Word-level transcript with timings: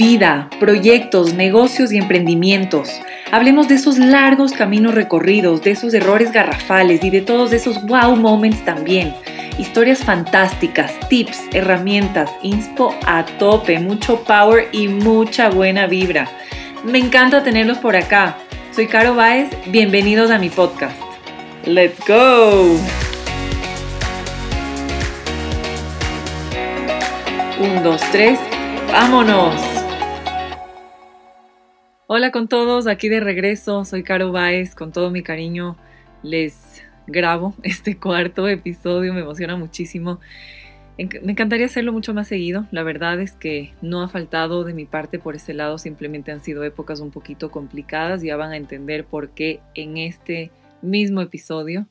vida, 0.00 0.48
proyectos, 0.58 1.34
negocios 1.34 1.92
y 1.92 1.98
emprendimientos. 1.98 3.02
Hablemos 3.32 3.68
de 3.68 3.74
esos 3.74 3.98
largos 3.98 4.52
caminos 4.52 4.94
recorridos, 4.94 5.60
de 5.60 5.72
esos 5.72 5.92
errores 5.92 6.32
garrafales 6.32 7.04
y 7.04 7.10
de 7.10 7.20
todos 7.20 7.52
esos 7.52 7.84
wow 7.84 8.16
moments 8.16 8.64
también. 8.64 9.14
Historias 9.58 9.98
fantásticas, 9.98 10.94
tips, 11.10 11.42
herramientas, 11.52 12.30
inspo 12.42 12.94
a 13.06 13.26
tope, 13.38 13.78
mucho 13.78 14.24
power 14.24 14.70
y 14.72 14.88
mucha 14.88 15.50
buena 15.50 15.86
vibra. 15.86 16.30
Me 16.82 16.96
encanta 16.98 17.44
tenerlos 17.44 17.76
por 17.76 17.94
acá. 17.94 18.38
Soy 18.74 18.86
Caro 18.86 19.14
Baez, 19.14 19.50
bienvenidos 19.66 20.30
a 20.30 20.38
mi 20.38 20.48
podcast. 20.48 20.96
¡Let's 21.66 21.98
go! 22.08 22.78
Un, 27.60 27.82
dos, 27.82 28.00
tres, 28.10 28.38
vámonos. 28.90 29.69
Hola 32.12 32.32
con 32.32 32.48
todos, 32.48 32.88
aquí 32.88 33.08
de 33.08 33.20
regreso, 33.20 33.84
soy 33.84 34.02
Caro 34.02 34.32
Baez, 34.32 34.74
con 34.74 34.90
todo 34.90 35.12
mi 35.12 35.22
cariño 35.22 35.76
les 36.24 36.82
grabo 37.06 37.54
este 37.62 37.98
cuarto 37.98 38.48
episodio, 38.48 39.14
me 39.14 39.20
emociona 39.20 39.54
muchísimo. 39.54 40.18
Me 40.98 41.30
encantaría 41.30 41.66
hacerlo 41.66 41.92
mucho 41.92 42.12
más 42.12 42.26
seguido, 42.26 42.66
la 42.72 42.82
verdad 42.82 43.20
es 43.20 43.34
que 43.34 43.74
no 43.80 44.02
ha 44.02 44.08
faltado 44.08 44.64
de 44.64 44.74
mi 44.74 44.86
parte 44.86 45.20
por 45.20 45.36
ese 45.36 45.54
lado, 45.54 45.78
simplemente 45.78 46.32
han 46.32 46.42
sido 46.42 46.64
épocas 46.64 46.98
un 46.98 47.12
poquito 47.12 47.52
complicadas, 47.52 48.22
ya 48.22 48.36
van 48.36 48.50
a 48.50 48.56
entender 48.56 49.04
por 49.04 49.30
qué 49.30 49.60
en 49.76 49.96
este 49.96 50.50
mismo 50.82 51.20
episodio. 51.20 51.86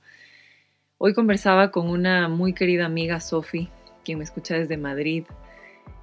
Hoy 0.97 1.13
conversaba 1.13 1.71
con 1.71 1.89
una 1.89 2.27
muy 2.27 2.51
querida 2.51 2.85
amiga, 2.85 3.21
Sofi, 3.21 3.69
quien 4.03 4.17
me 4.17 4.25
escucha 4.25 4.55
desde 4.55 4.75
Madrid, 4.75 5.23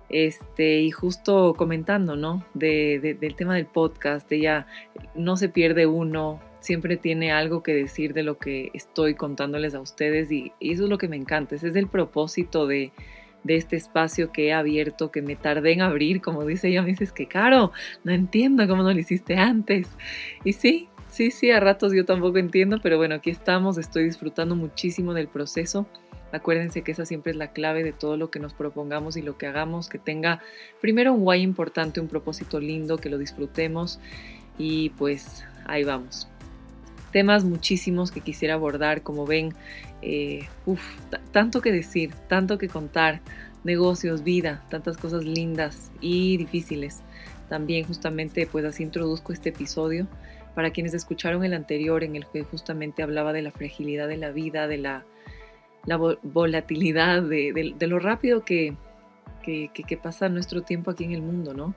este, 0.08 0.80
y 0.80 0.90
justo 0.90 1.54
comentando, 1.54 2.16
¿no? 2.16 2.44
De, 2.54 3.16
del 3.20 3.34
tema 3.34 3.54
del 3.54 3.66
podcast, 3.66 4.30
ella 4.30 4.66
no 5.14 5.36
se 5.36 5.48
pierde 5.48 5.86
uno, 5.86 6.40
siempre 6.60 6.96
tiene 6.96 7.32
algo 7.32 7.62
que 7.62 7.74
decir 7.74 8.12
de 8.12 8.22
lo 8.22 8.38
que 8.38 8.70
estoy 8.74 9.14
contándoles 9.14 9.74
a 9.74 9.80
ustedes 9.80 10.30
y, 10.30 10.52
eso 10.60 10.84
es 10.84 10.90
lo 10.90 10.98
que 10.98 11.08
me 11.08 11.16
encanta, 11.16 11.54
ese 11.54 11.68
es 11.68 11.76
el 11.76 11.88
propósito 11.88 12.66
de, 12.66 12.92
este 13.46 13.76
espacio 13.76 14.32
que 14.32 14.48
he 14.48 14.52
abierto, 14.52 15.12
que 15.12 15.22
me 15.22 15.36
tardé 15.36 15.72
en 15.72 15.80
abrir, 15.80 16.20
como 16.20 16.44
dice 16.44 16.66
ella, 16.66 16.82
me 16.82 16.88
dices 16.90 17.12
que 17.12 17.28
caro, 17.28 17.70
no 18.02 18.10
entiendo 18.10 18.66
cómo 18.66 18.82
no 18.82 18.92
lo 18.92 18.98
hiciste 18.98 19.36
antes. 19.36 19.86
Y 20.42 20.54
sí, 20.54 20.88
sí, 21.10 21.30
sí, 21.30 21.52
a 21.52 21.60
ratos 21.60 21.92
yo 21.92 22.04
tampoco 22.04 22.38
entiendo, 22.38 22.80
pero 22.82 22.96
bueno, 22.96 23.14
aquí 23.14 23.30
estamos, 23.30 23.78
estoy 23.78 24.02
disfrutando 24.02 24.56
muchísimo 24.56 25.14
del 25.14 25.28
proceso 25.28 25.86
Acuérdense 26.32 26.82
que 26.82 26.92
esa 26.92 27.06
siempre 27.06 27.32
es 27.32 27.38
la 27.38 27.52
clave 27.52 27.84
de 27.84 27.92
todo 27.92 28.16
lo 28.16 28.30
que 28.30 28.40
nos 28.40 28.52
propongamos 28.52 29.16
y 29.16 29.22
lo 29.22 29.38
que 29.38 29.46
hagamos, 29.46 29.88
que 29.88 29.98
tenga 29.98 30.42
primero 30.80 31.12
un 31.12 31.22
guay 31.22 31.42
importante, 31.42 32.00
un 32.00 32.08
propósito 32.08 32.58
lindo, 32.58 32.98
que 32.98 33.08
lo 33.08 33.18
disfrutemos 33.18 34.00
y 34.58 34.90
pues 34.90 35.44
ahí 35.66 35.84
vamos. 35.84 36.28
Temas 37.12 37.44
muchísimos 37.44 38.10
que 38.10 38.20
quisiera 38.20 38.54
abordar, 38.54 39.02
como 39.02 39.24
ven, 39.24 39.54
eh, 40.02 40.46
tanto 41.32 41.60
que 41.60 41.72
decir, 41.72 42.12
tanto 42.28 42.58
que 42.58 42.68
contar, 42.68 43.20
negocios, 43.64 44.22
vida, 44.22 44.64
tantas 44.68 44.96
cosas 44.96 45.24
lindas 45.24 45.90
y 46.00 46.36
difíciles. 46.36 47.02
También 47.48 47.86
justamente 47.86 48.46
pues 48.46 48.64
así 48.64 48.82
introduzco 48.82 49.32
este 49.32 49.50
episodio 49.50 50.08
para 50.54 50.70
quienes 50.70 50.94
escucharon 50.94 51.44
el 51.44 51.54
anterior 51.54 52.02
en 52.02 52.16
el 52.16 52.26
que 52.26 52.42
justamente 52.42 53.02
hablaba 53.02 53.32
de 53.32 53.42
la 53.42 53.52
fragilidad 53.52 54.08
de 54.08 54.16
la 54.16 54.30
vida, 54.30 54.66
de 54.66 54.78
la 54.78 55.04
la 55.86 55.96
volatilidad 55.96 57.22
de, 57.22 57.74
lo 57.80 57.98
rápido 57.98 58.44
que, 58.44 58.76
pasa 60.02 60.28
nuestro 60.28 60.62
tiempo 60.62 60.90
aquí 60.90 61.04
en 61.04 61.12
el 61.12 61.22
mundo, 61.22 61.54
¿no? 61.54 61.74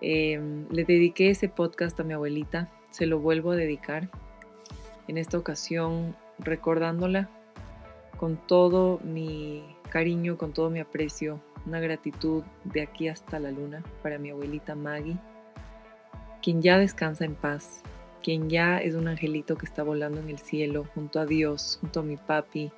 Em, 0.00 0.66
le 0.70 0.84
dediqué 0.84 1.30
ese 1.30 1.48
podcast 1.48 1.98
a 2.00 2.04
mi 2.04 2.14
abuelita, 2.14 2.70
se 2.90 3.06
lo 3.06 3.20
vuelvo 3.20 3.52
a 3.52 3.56
dedicar, 3.56 4.08
en 5.08 5.18
esta 5.18 5.38
ocasión 5.38 6.16
recordándola 6.38 7.28
con 8.16 8.36
todo 8.36 9.00
mi 9.04 9.64
cariño, 9.90 10.36
con 10.36 10.52
todo 10.52 10.70
mi 10.70 10.80
aprecio, 10.80 11.40
una 11.66 11.80
gratitud 11.80 12.42
de 12.64 12.82
aquí 12.82 13.08
hasta 13.08 13.38
la 13.38 13.50
luna 13.50 13.82
para 14.02 14.18
mi 14.18 14.30
abuelita 14.30 14.74
Maggie, 14.74 15.18
quien 16.42 16.62
ya 16.62 16.78
descansa 16.78 17.24
en 17.24 17.34
paz, 17.34 17.82
quien 18.22 18.48
ya 18.48 18.78
es 18.78 18.94
un 18.94 19.08
angelito 19.08 19.56
que 19.56 19.66
está 19.66 19.82
volando 19.82 20.20
en 20.20 20.30
el 20.30 20.38
cielo 20.38 20.86
junto 20.94 21.20
a 21.20 21.26
Dios, 21.26 21.78
junto 21.80 22.00
a 22.00 22.02
mi 22.02 22.16
papi, 22.16 22.72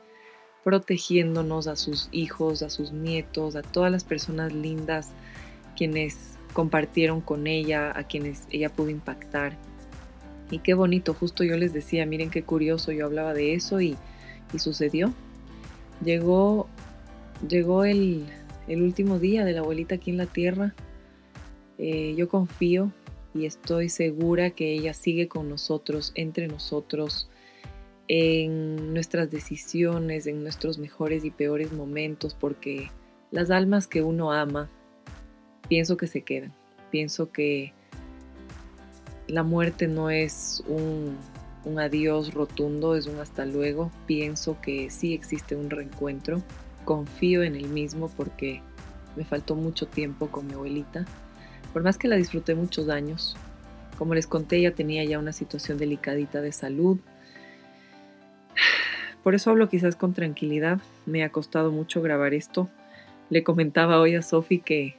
protegiéndonos 0.65 1.67
a 1.67 1.77
sus 1.77 2.09
hijos, 2.12 2.62
a 2.62 2.71
sus 2.71 2.93
nietos, 2.93 3.56
a 3.56 3.62
todas 3.62 3.91
las 3.91 4.05
personas 4.05 4.53
lindas 4.53 5.11
quienes 5.77 6.39
compartieron 6.53 7.21
con 7.21 7.47
ella, 7.47 7.93
a 7.97 8.05
quienes 8.05 8.47
ella 8.50 8.71
pudo 8.71 8.91
impactar. 8.91 9.56
Y 10.51 10.59
qué 10.59 10.75
bonito, 10.75 11.15
justo 11.15 11.45
yo 11.45 11.56
les 11.56 11.72
decía, 11.72 12.05
miren 12.06 12.31
qué 12.31 12.43
curioso, 12.43 12.93
yo 12.93 13.06
hablaba 13.06 13.33
de 13.33 13.55
eso 13.55 13.81
y, 13.81 13.97
sucedió. 14.59 15.15
Llegó, 16.05 16.69
llegó 17.49 17.84
el, 17.84 18.27
último 18.69 19.19
día 19.19 19.47
de 19.47 19.53
la 19.53 19.61
abuelita 19.61 19.95
aquí 19.95 20.11
en 20.11 20.19
la 20.19 20.27
tierra. 20.27 20.75
Eh, 21.78 22.15
yo 22.19 22.28
confío 22.28 22.93
y 23.34 23.47
estoy 23.47 23.89
segura 23.89 24.51
que 24.51 24.75
ella 24.75 24.93
sigue 24.93 25.27
con 25.27 25.49
nosotros, 25.49 26.12
entre 26.15 26.49
nosotros, 26.49 27.31
en 28.09 28.93
nuestras 28.93 29.31
decisiones, 29.31 30.27
en 30.27 30.43
nuestros 30.43 30.79
mejores 30.79 31.25
y 31.25 31.31
peores 31.31 31.73
momentos, 31.73 32.35
porque 32.35 32.91
las 33.31 33.51
almas 33.51 33.87
que 33.87 34.03
uno 34.03 34.33
ama, 34.33 34.71
pienso 35.69 35.97
que 35.97 36.07
se 36.07 36.23
quedan. 36.23 36.53
Pienso 36.91 37.33
que 37.33 37.73
la 39.27 39.43
muerte 39.43 39.89
no 39.89 40.11
es 40.11 40.63
un, 40.67 41.17
adiós 41.79 42.35
rotundo, 42.35 42.97
es 42.97 43.07
un 43.07 43.19
hasta 43.19 43.47
luego. 43.47 43.91
Pienso 44.07 44.61
que 44.61 44.91
sí 44.91 45.15
existe 45.15 45.57
un 45.57 45.71
reencuentro. 45.71 46.43
Confío 46.84 47.43
en 47.43 47.57
el 47.57 47.69
mismo 47.69 48.11
porque 48.17 48.61
me 49.17 49.25
faltó 49.25 49.55
mucho 49.55 49.87
tiempo 49.87 50.27
con 50.27 50.47
mi 50.47 50.55
abuelita. 50.55 51.07
Por 51.73 51.83
más 51.83 51.97
que 51.97 52.09
la 52.09 52.17
disfruté 52.17 52.55
muchos 52.55 52.91
años, 52.91 53.37
como 53.97 54.15
les 54.15 54.27
conté, 54.27 54.57
ella 54.57 54.75
tenía 54.75 55.05
ya 55.05 55.19
una 55.19 55.33
situación 55.33 55.79
delicadita 55.79 56.43
de 56.43 56.53
salud 56.53 56.99
por 59.23 59.35
eso 59.35 59.51
hablo 59.51 59.69
quizás 59.69 59.97
con 59.97 60.15
tranquilidad. 60.15 60.81
Me 61.07 61.25
ha 61.25 61.31
costado 61.31 61.71
mucho 61.71 62.03
grabar 62.03 62.35
esto. 62.35 62.69
Le 63.31 63.43
comentaba 63.45 64.01
hoy 64.01 64.15
a 64.15 64.23
Sofi 64.23 64.61
que 64.61 64.97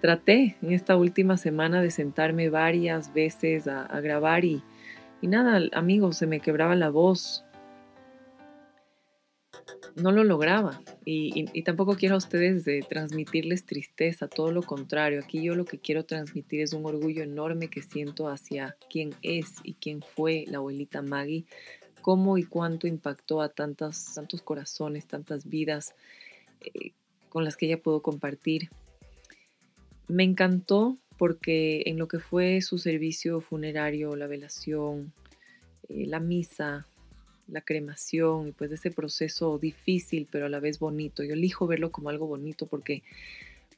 traté 0.00 0.56
en 0.62 0.72
esta 0.72 0.96
última 0.96 1.36
semana 1.36 1.82
de 1.82 1.90
sentarme 1.90 2.48
varias 2.48 3.12
veces 3.12 3.68
a, 3.68 4.00
grabar 4.00 4.44
y, 4.44 4.62
nada, 5.22 5.60
amigos, 5.72 6.16
se 6.16 6.26
me 6.26 6.40
quebraba 6.40 6.74
la 6.74 6.90
voz. 6.90 7.44
No 9.96 10.12
lo 10.12 10.22
lograba 10.22 10.80
y, 11.04 11.62
tampoco 11.62 11.96
quiero 11.96 12.14
a 12.14 12.18
ustedes 12.18 12.64
de 12.64 12.84
transmitirles 12.88 13.66
tristeza, 13.66 14.28
todo 14.28 14.52
lo 14.52 14.62
contrario. 14.62 15.20
Aquí 15.22 15.42
yo 15.42 15.54
lo 15.54 15.64
que 15.64 15.78
quiero 15.78 16.04
transmitir 16.04 16.60
es 16.60 16.72
un 16.72 16.86
orgullo 16.86 17.22
enorme 17.22 17.68
que 17.68 17.82
siento 17.82 18.28
hacia 18.28 18.76
quién 18.88 19.14
es 19.22 19.54
y 19.64 19.74
quién 19.74 20.00
fue 20.02 20.44
la 20.48 20.58
abuelita 20.58 21.02
Maggie, 21.02 21.44
cómo 22.00 22.38
y 22.38 22.44
cuánto 22.44 22.86
impactó 22.86 23.40
a 23.40 23.48
tantos, 23.48 24.14
tantos 24.14 24.42
corazones, 24.42 25.06
tantas 25.06 25.48
vidas 25.48 25.94
eh, 26.60 26.92
con 27.28 27.44
las 27.44 27.56
que 27.56 27.66
ella 27.66 27.82
pudo 27.82 28.02
compartir. 28.02 28.70
Me 30.08 30.24
encantó 30.24 30.98
porque 31.16 31.82
en 31.86 31.98
lo 31.98 32.08
que 32.08 32.18
fue 32.18 32.60
su 32.62 32.78
servicio 32.78 33.40
funerario, 33.40 34.16
la 34.16 34.26
velación, 34.26 35.12
eh, 35.88 36.06
la 36.06 36.20
misa, 36.20 36.86
la 37.46 37.60
cremación 37.60 38.48
y 38.48 38.52
pues 38.52 38.70
ese 38.72 38.90
proceso 38.90 39.58
difícil 39.58 40.28
pero 40.30 40.46
a 40.46 40.48
la 40.48 40.60
vez 40.60 40.78
bonito. 40.78 41.22
Yo 41.22 41.34
elijo 41.34 41.66
verlo 41.66 41.92
como 41.92 42.08
algo 42.08 42.26
bonito 42.26 42.66
porque, 42.66 43.02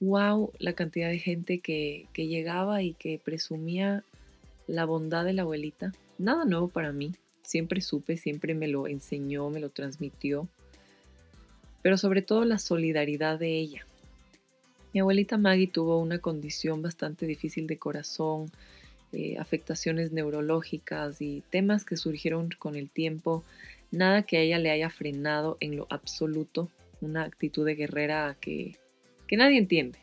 wow, 0.00 0.52
la 0.58 0.74
cantidad 0.74 1.08
de 1.08 1.18
gente 1.18 1.60
que, 1.60 2.06
que 2.12 2.26
llegaba 2.26 2.82
y 2.82 2.94
que 2.94 3.20
presumía 3.22 4.04
la 4.66 4.84
bondad 4.84 5.24
de 5.24 5.32
la 5.32 5.42
abuelita. 5.42 5.92
Nada 6.18 6.44
nuevo 6.44 6.68
para 6.68 6.92
mí, 6.92 7.12
siempre 7.42 7.80
supe, 7.80 8.16
siempre 8.16 8.54
me 8.54 8.68
lo 8.68 8.86
enseñó, 8.86 9.50
me 9.50 9.60
lo 9.60 9.70
transmitió, 9.70 10.48
pero 11.82 11.96
sobre 11.96 12.22
todo 12.22 12.44
la 12.44 12.58
solidaridad 12.58 13.38
de 13.38 13.58
ella. 13.58 13.86
Mi 14.94 15.00
abuelita 15.00 15.38
Maggie 15.38 15.68
tuvo 15.68 15.98
una 15.98 16.18
condición 16.18 16.82
bastante 16.82 17.26
difícil 17.26 17.66
de 17.66 17.78
corazón, 17.78 18.50
eh, 19.12 19.36
afectaciones 19.38 20.12
neurológicas 20.12 21.20
y 21.20 21.42
temas 21.50 21.84
que 21.84 21.96
surgieron 21.96 22.50
con 22.58 22.76
el 22.76 22.90
tiempo, 22.90 23.42
nada 23.90 24.22
que 24.22 24.36
a 24.36 24.40
ella 24.40 24.58
le 24.58 24.70
haya 24.70 24.90
frenado 24.90 25.56
en 25.60 25.76
lo 25.76 25.86
absoluto, 25.90 26.70
una 27.00 27.24
actitud 27.24 27.66
de 27.66 27.74
guerrera 27.74 28.36
que, 28.40 28.76
que 29.26 29.36
nadie 29.36 29.58
entiende. 29.58 29.98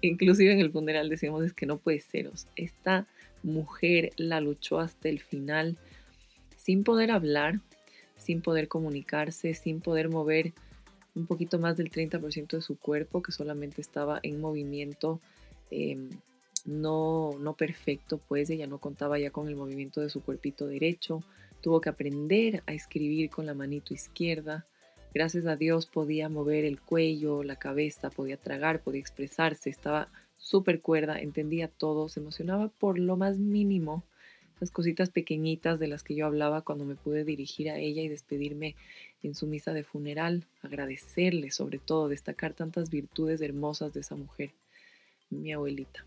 Inclusive 0.00 0.52
en 0.52 0.60
el 0.60 0.72
funeral 0.72 1.08
decíamos 1.08 1.44
es 1.44 1.52
que 1.52 1.66
no 1.66 1.78
puede 1.78 2.00
ser, 2.00 2.30
esta 2.56 3.06
mujer 3.42 4.12
la 4.16 4.40
luchó 4.40 4.78
hasta 4.78 5.08
el 5.08 5.20
final, 5.20 5.76
sin 6.60 6.84
poder 6.84 7.10
hablar, 7.10 7.60
sin 8.18 8.42
poder 8.42 8.68
comunicarse, 8.68 9.54
sin 9.54 9.80
poder 9.80 10.10
mover 10.10 10.52
un 11.14 11.26
poquito 11.26 11.58
más 11.58 11.78
del 11.78 11.90
30% 11.90 12.48
de 12.50 12.60
su 12.60 12.78
cuerpo, 12.78 13.22
que 13.22 13.32
solamente 13.32 13.80
estaba 13.80 14.20
en 14.22 14.42
movimiento 14.42 15.20
em, 15.70 16.10
no, 16.66 17.30
no 17.40 17.54
perfecto, 17.54 18.20
pues 18.28 18.50
ella 18.50 18.66
no 18.66 18.76
contaba 18.76 19.18
ya 19.18 19.30
con 19.30 19.48
el 19.48 19.56
movimiento 19.56 20.02
de 20.02 20.10
su 20.10 20.20
cuerpito 20.22 20.66
derecho, 20.66 21.22
tuvo 21.62 21.80
que 21.80 21.88
aprender 21.88 22.62
a 22.66 22.74
escribir 22.74 23.30
con 23.30 23.46
la 23.46 23.54
manito 23.54 23.94
izquierda. 23.94 24.66
Gracias 25.14 25.46
a 25.46 25.56
Dios 25.56 25.86
podía 25.86 26.28
mover 26.28 26.66
el 26.66 26.78
cuello, 26.78 27.42
la 27.42 27.56
cabeza, 27.56 28.10
podía 28.10 28.36
tragar, 28.36 28.82
podía 28.82 29.00
expresarse, 29.00 29.70
estaba 29.70 30.08
súper 30.36 30.82
cuerda, 30.82 31.20
entendía 31.20 31.68
todo, 31.68 32.10
se 32.10 32.20
emocionaba 32.20 32.68
por 32.68 32.98
lo 32.98 33.16
más 33.16 33.38
mínimo, 33.38 34.04
las 34.60 34.70
cositas 34.70 35.10
pequeñitas 35.10 35.78
de 35.78 35.88
las 35.88 36.02
que 36.02 36.14
yo 36.14 36.26
hablaba 36.26 36.62
cuando 36.62 36.84
me 36.84 36.94
pude 36.94 37.24
dirigir 37.24 37.70
a 37.70 37.78
ella 37.78 38.02
y 38.02 38.08
despedirme 38.08 38.76
en 39.22 39.34
su 39.34 39.46
misa 39.46 39.72
de 39.72 39.82
funeral, 39.82 40.46
agradecerle 40.62 41.50
sobre 41.50 41.78
todo, 41.78 42.08
destacar 42.08 42.54
tantas 42.54 42.90
virtudes 42.90 43.40
hermosas 43.40 43.92
de 43.94 44.00
esa 44.00 44.16
mujer, 44.16 44.52
mi 45.30 45.52
abuelita. 45.52 46.04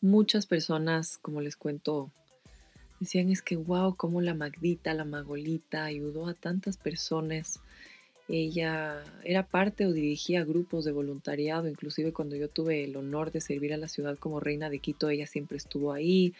Muchas 0.00 0.46
personas, 0.46 1.18
como 1.18 1.40
les 1.40 1.56
cuento, 1.56 2.10
decían 3.00 3.30
es 3.30 3.40
que 3.40 3.56
wow, 3.56 3.96
como 3.96 4.20
la 4.20 4.34
Magdita, 4.34 4.92
la 4.92 5.04
Magolita 5.04 5.84
ayudó 5.84 6.26
a 6.26 6.34
tantas 6.34 6.76
personas 6.76 7.60
ella 8.28 9.02
era 9.22 9.46
parte 9.46 9.86
o 9.86 9.92
dirigía 9.92 10.44
grupos 10.44 10.84
de 10.84 10.92
voluntariado, 10.92 11.68
inclusive 11.68 12.12
cuando 12.12 12.36
yo 12.36 12.48
tuve 12.48 12.84
el 12.84 12.96
honor 12.96 13.30
de 13.32 13.40
servir 13.40 13.74
a 13.74 13.76
la 13.76 13.88
ciudad 13.88 14.18
como 14.18 14.40
reina 14.40 14.70
de 14.70 14.78
Quito, 14.78 15.10
ella 15.10 15.26
siempre 15.26 15.58
estuvo 15.58 15.92
ahí. 15.92 16.32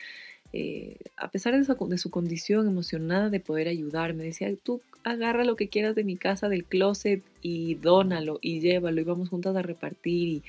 Eh, 0.52 0.96
a 1.16 1.30
pesar 1.30 1.54
de 1.54 1.98
su, 1.98 2.10
condición 2.10 2.66
emocionada 2.66 3.28
de 3.28 3.40
poder 3.40 3.68
ayudar, 3.68 4.14
me 4.14 4.24
decía, 4.24 4.48
tú 4.62 4.80
agarra 5.02 5.44
lo 5.44 5.56
que 5.56 5.68
quieras 5.68 5.94
de 5.94 6.04
mi 6.04 6.16
casa, 6.16 6.48
del 6.48 6.64
closet 6.64 7.22
y 7.42 7.74
dónalo 7.74 8.38
y 8.40 8.60
llévalo 8.60 9.00
y 9.00 9.04
vamos 9.04 9.28
juntas 9.28 9.56
a 9.56 9.62
repartir 9.62 10.28
y, 10.28 10.42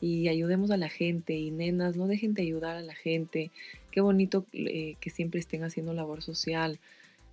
y 0.00 0.28
ayudemos 0.28 0.70
a 0.70 0.76
la 0.76 0.88
gente 0.88 1.34
y 1.34 1.50
nenas, 1.50 1.96
no 1.96 2.06
dejen 2.06 2.34
de 2.34 2.42
ayudar 2.42 2.76
a 2.76 2.82
la 2.82 2.94
gente. 2.94 3.50
Qué 3.90 4.00
bonito 4.00 4.46
eh, 4.52 4.96
que 5.00 5.10
siempre 5.10 5.40
estén 5.40 5.64
haciendo 5.64 5.92
labor 5.92 6.22
social 6.22 6.78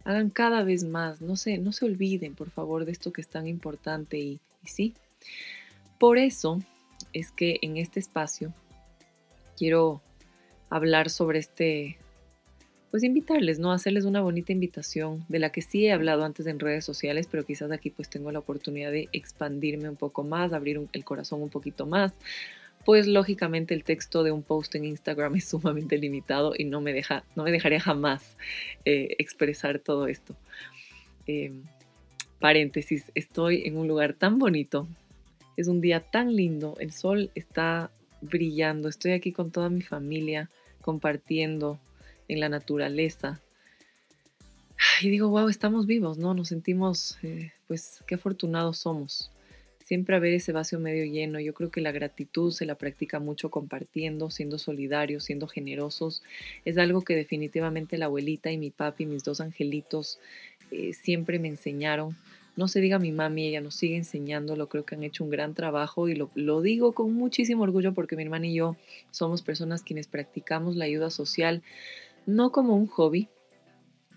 hagan 0.03 0.29
cada 0.29 0.63
vez 0.63 0.83
más, 0.83 1.21
no 1.21 1.35
se, 1.35 1.57
no 1.57 1.71
se 1.71 1.85
olviden 1.85 2.35
por 2.35 2.49
favor 2.49 2.85
de 2.85 2.91
esto 2.91 3.11
que 3.11 3.21
es 3.21 3.27
tan 3.27 3.47
importante 3.47 4.17
y, 4.17 4.39
sí. 4.63 4.93
Por 5.99 6.17
eso 6.17 6.61
es 7.13 7.31
que 7.31 7.59
en 7.61 7.77
este 7.77 7.99
espacio 7.99 8.53
quiero 9.57 10.01
hablar 10.69 11.09
sobre 11.09 11.39
este, 11.39 11.97
pues 12.91 13.03
invitarles, 13.03 13.59
¿no? 13.59 13.71
Hacerles 13.71 14.05
una 14.05 14.21
bonita 14.21 14.51
invitación 14.51 15.25
de 15.27 15.39
la 15.39 15.51
que 15.51 15.61
sí 15.61 15.85
he 15.85 15.91
hablado 15.91 16.23
antes 16.23 16.47
en 16.47 16.59
redes 16.59 16.85
sociales, 16.85 17.27
pero 17.29 17.45
quizás 17.45 17.71
aquí 17.71 17.89
pues 17.89 18.09
tengo 18.09 18.31
la 18.31 18.39
oportunidad 18.39 18.91
de 18.91 19.09
expandirme 19.11 19.89
un 19.89 19.97
poco 19.97 20.23
más, 20.23 20.53
abrir 20.53 20.79
el 20.93 21.05
corazón 21.05 21.41
un 21.41 21.49
poquito 21.49 21.85
más, 21.85 22.13
pues 22.85 23.07
lógicamente 23.07 23.73
el 23.73 23.83
texto 23.83 24.23
de 24.23 24.31
un 24.31 24.43
post 24.43 24.75
en 24.75 24.85
Instagram 24.85 25.35
es 25.35 25.49
sumamente 25.49 25.97
limitado 25.97 26.53
y 26.57 26.65
no 26.65 26.81
me, 26.81 26.93
deja, 26.93 27.23
no 27.35 27.43
me 27.43 27.51
dejaría 27.51 27.79
jamás 27.79 28.35
eh, 28.85 29.15
expresar 29.19 29.79
todo 29.79 30.07
esto. 30.07 30.35
Em, 31.27 31.63
paréntesis, 32.39 33.11
estoy 33.15 33.63
en 33.65 33.77
un 33.77 33.87
lugar 33.87 34.13
tan 34.13 34.39
bonito, 34.39 34.87
es 35.57 35.67
un 35.67 35.81
día 35.81 35.99
tan 35.99 36.35
lindo, 36.35 36.75
el 36.79 36.91
sol 36.91 37.31
está 37.35 37.91
brillando, 38.21 38.87
estoy 38.87 39.11
aquí 39.11 39.31
con 39.31 39.51
toda 39.51 39.69
mi 39.69 39.81
familia 39.81 40.49
compartiendo 40.81 41.79
en 42.27 42.39
la 42.39 42.49
naturaleza. 42.49 43.41
Y 45.01 45.09
digo, 45.09 45.27
wow, 45.27 45.49
estamos 45.49 45.85
vivos, 45.85 46.17
¿no? 46.17 46.33
Nos 46.33 46.47
sentimos, 46.47 47.17
eh, 47.23 47.51
pues, 47.67 48.01
qué 48.07 48.15
afortunados 48.15 48.77
somos 48.77 49.29
siempre 49.89 50.15
a 50.15 50.19
ver 50.19 50.35
ese 50.35 50.51
vacío 50.51 50.79
medio 50.79 51.03
lleno. 51.03 51.39
Yo 51.39 51.55
creo 51.55 51.71
que 51.71 51.81
la 51.81 51.91
gratitud 51.91 52.51
se 52.51 52.67
la 52.67 52.75
practica 52.75 53.19
mucho 53.19 53.49
compartiendo, 53.49 54.29
siendo 54.29 54.59
solidarios, 54.59 55.23
siendo 55.23 55.47
generosos. 55.47 56.21
Es 56.63 56.77
algo 56.77 57.01
que 57.01 57.15
definitivamente 57.15 57.97
la 57.97 58.05
abuelita 58.05 58.51
y 58.51 58.59
mi 58.59 58.69
papi, 58.69 59.07
mis 59.07 59.23
dos 59.23 59.41
angelitos, 59.41 60.19
eh, 60.69 60.93
siempre 60.93 61.39
me 61.39 61.47
enseñaron. 61.47 62.15
No 62.55 62.67
se 62.67 62.81
diga 62.81 62.99
mi 62.99 63.11
mami, 63.11 63.47
ella 63.47 63.61
nos 63.61 63.77
sigue 63.77 63.97
enseñando, 63.97 64.55
lo 64.55 64.69
creo 64.69 64.85
que 64.85 64.93
han 64.93 65.01
hecho 65.01 65.23
un 65.23 65.31
gran 65.31 65.55
trabajo 65.55 66.07
y 66.07 66.13
lo, 66.13 66.29
lo 66.35 66.61
digo 66.61 66.91
con 66.91 67.11
muchísimo 67.11 67.63
orgullo 67.63 67.95
porque 67.95 68.15
mi 68.15 68.21
hermana 68.21 68.45
y 68.45 68.53
yo 68.53 68.75
somos 69.09 69.41
personas 69.41 69.81
quienes 69.81 70.05
practicamos 70.05 70.75
la 70.75 70.85
ayuda 70.85 71.09
social, 71.09 71.63
no 72.27 72.51
como 72.51 72.75
un 72.75 72.85
hobby, 72.85 73.27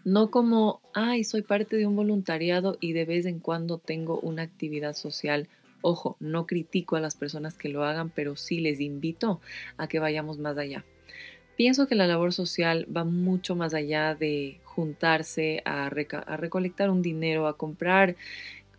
no 0.05 0.31
como, 0.31 0.83
ay, 0.93 1.25
soy 1.25 1.41
parte 1.41 1.77
de 1.77 1.87
un 1.87 1.97
voluntariado 1.97 2.77
y 2.79 2.93
de 2.93 3.07
vez 3.07 3.25
en 3.25 3.39
cuando 3.39 3.79
tengo 3.79 4.21
una 4.21 4.43
actividad 4.43 4.95
social 4.95 5.49
Ojo, 5.82 6.17
no 6.20 6.46
critico 6.46 6.96
a 6.96 7.00
las 7.00 7.17
personas 7.17 7.56
que 7.58 7.69
lo 7.69 7.84
hagan, 7.84 8.08
pero 8.11 8.37
sí 8.37 8.61
les 8.61 8.81
invito 8.81 9.40
a 9.76 9.88
que 9.88 9.99
vayamos 9.99 10.38
más 10.38 10.56
allá. 10.56 10.84
Pienso 11.56 11.87
que 11.87 11.96
la 11.96 12.06
labor 12.06 12.32
social 12.32 12.87
va 12.94 13.05
mucho 13.05 13.55
más 13.56 13.75
allá 13.75 14.14
de 14.14 14.58
juntarse 14.64 15.61
a, 15.64 15.90
recolectar 15.90 16.88
un 16.88 17.02
dinero, 17.02 17.46
a 17.46 17.56
comprar 17.56 18.17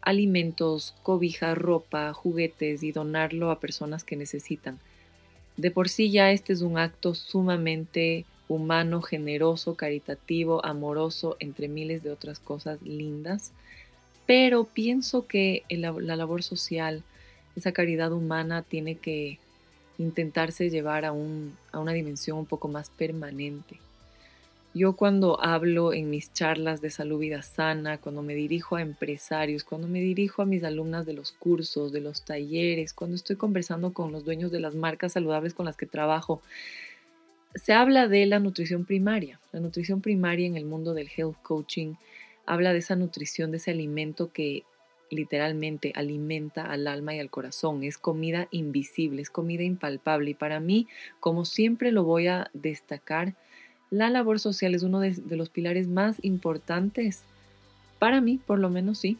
alimentos, 0.01 0.95
cobija, 1.03 1.55
ropa, 1.55 2.13
juguetes 2.13 2.81
y 2.83 2.91
donarlo 2.91 3.51
a 3.51 3.59
personas 3.59 4.03
que 4.03 4.15
necesitan. 4.15 4.79
De 5.55 5.71
por 5.71 5.87
sí 5.87 6.09
ya 6.09 6.31
este 6.31 6.51
es 6.51 6.61
un 6.61 6.77
acto 6.77 7.13
sumamente 7.15 8.25
humano, 8.47 9.01
generoso, 9.01 9.75
caritativo, 9.75 10.65
amoroso, 10.65 11.37
entre 11.39 11.67
miles 11.67 12.01
de 12.01 12.11
otras 12.11 12.39
cosas 12.39 12.81
lindas 12.81 13.53
pero 14.25 14.65
pienso 14.65 15.27
que 15.27 15.63
la, 15.69 15.91
labor 15.91 16.43
social, 16.43 17.03
esa 17.55 17.71
caridad 17.71 18.11
humana 18.11 18.61
tiene 18.61 18.95
que 18.95 19.39
intentarse 19.97 20.69
llevar 20.69 21.05
a, 21.05 21.09
a 21.09 21.79
una 21.79 21.93
dimensión 21.93 22.37
un 22.37 22.45
poco 22.45 22.67
más 22.67 22.89
permanente. 22.89 23.77
Yo 24.75 24.93
cuando 24.93 25.39
hablo 25.39 25.93
en 25.93 26.09
mis 26.09 26.33
charlas 26.33 26.81
de 26.81 26.89
salud 26.89 27.19
vida 27.19 27.43
sana, 27.43 27.99
cuando 27.99 28.23
me 28.23 28.33
dirijo 28.33 28.75
a 28.75 28.81
empresarios, 28.81 29.63
cuando 29.63 29.87
me 29.87 29.99
dirijo 29.99 30.41
a 30.41 30.45
mis 30.45 30.63
alumnas 30.63 31.05
de 31.05 31.13
los 31.13 31.31
cursos, 31.31 31.91
de 31.91 32.01
los 32.01 32.25
talleres, 32.25 32.91
cuando 32.93 33.15
estoy 33.15 33.35
conversando 33.35 33.93
con 33.93 34.11
los 34.11 34.25
dueños 34.25 34.51
de 34.51 34.59
las 34.59 34.73
marcas 34.73 35.13
saludables 35.13 35.53
con 35.53 35.67
las 35.67 35.77
que 35.77 35.85
trabajo, 35.85 36.41
se 37.53 37.73
habla 37.73 38.07
de 38.07 38.25
la 38.25 38.39
nutrición 38.39 38.83
primaria. 38.85 39.39
La 39.51 39.59
nutrición 39.59 40.01
primaria 40.01 40.47
en 40.47 40.57
el 40.57 40.65
mundo 40.65 40.95
del 40.95 41.09
health 41.15 41.37
coaching 41.43 41.93
habla 42.45 42.73
de 42.73 42.79
esa 42.79 42.95
nutrición, 42.95 43.51
de 43.51 43.57
ese 43.57 43.71
alimento 43.71 44.31
que 44.31 44.63
literalmente 45.09 45.93
alimenta 45.95 46.65
al 46.65 46.87
alma 46.87 47.15
y 47.15 47.19
al 47.19 47.29
corazón. 47.29 47.83
Es 47.83 47.97
comida 47.97 48.47
invisible, 48.51 49.21
es 49.21 49.29
comida 49.29 49.63
impalpable. 49.63 50.31
Y 50.31 50.33
para 50.33 50.59
mí, 50.59 50.87
como 51.19 51.45
siempre 51.45 51.91
lo 51.91 52.03
voy 52.03 52.27
a 52.27 52.49
destacar, 52.53 53.35
la 53.89 54.09
labor 54.09 54.39
social 54.39 54.73
es 54.73 54.83
uno 54.83 54.99
de, 54.99 55.15
los 55.29 55.49
pilares 55.49 55.87
más 55.87 56.17
importantes, 56.23 57.23
para 57.99 58.21
mí 58.21 58.39
por 58.43 58.57
lo 58.59 58.69
menos 58.69 58.99
sí, 58.99 59.17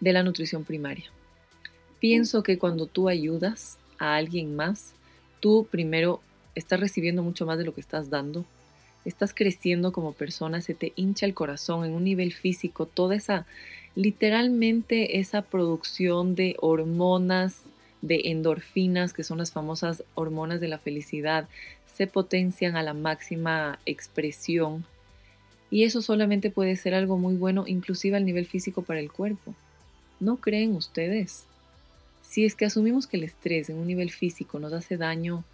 de 0.00 0.12
la 0.12 0.22
nutrición 0.22 0.64
primaria. 0.64 1.04
Pienso 2.00 2.42
que 2.42 2.58
cuando 2.58 2.86
tú 2.86 3.08
ayudas 3.08 3.78
a 3.98 4.16
alguien 4.16 4.56
más, 4.56 4.94
tú 5.38 5.68
primero 5.70 6.20
estás 6.54 6.80
recibiendo 6.80 7.22
mucho 7.22 7.46
más 7.46 7.56
de 7.58 7.64
lo 7.64 7.74
que 7.74 7.80
estás 7.80 8.10
dando 8.10 8.44
estás 9.04 9.34
creciendo 9.34 9.92
como 9.92 10.12
persona, 10.12 10.60
se 10.60 10.74
te 10.74 10.92
hincha 10.96 11.26
el 11.26 11.34
corazón 11.34 11.84
en 11.84 11.92
un 11.92 12.04
nivel 12.04 12.32
físico, 12.32 12.86
toda 12.86 13.16
esa, 13.16 13.46
literalmente 13.94 15.18
esa 15.18 15.42
producción 15.42 16.34
de 16.34 16.56
hormonas, 16.60 17.62
de 18.02 18.22
endorfinas, 18.24 19.12
que 19.12 19.24
son 19.24 19.38
las 19.38 19.52
famosas 19.52 20.04
hormonas 20.14 20.60
de 20.60 20.68
la 20.68 20.78
felicidad, 20.78 21.48
se 21.94 22.06
potencian 22.06 22.76
a 22.76 22.82
la 22.82 22.94
máxima 22.94 23.78
expresión. 23.84 24.84
Y 25.70 25.84
eso 25.84 26.02
solamente 26.02 26.50
puede 26.50 26.76
ser 26.76 26.94
algo 26.94 27.18
muy 27.18 27.34
bueno, 27.34 27.64
inclusive 27.66 28.16
al 28.16 28.24
nivel 28.24 28.46
físico 28.46 28.82
para 28.82 29.00
el 29.00 29.12
cuerpo. 29.12 29.54
¿No 30.18 30.36
creen 30.36 30.74
ustedes? 30.74 31.44
Si 32.22 32.44
es 32.44 32.54
que 32.54 32.64
asumimos 32.64 33.06
que 33.06 33.16
el 33.16 33.24
estrés 33.24 33.70
en 33.70 33.76
un 33.78 33.86
nivel 33.86 34.10
físico 34.10 34.58
nos 34.58 34.72
hace 34.72 34.96
daño 34.96 35.44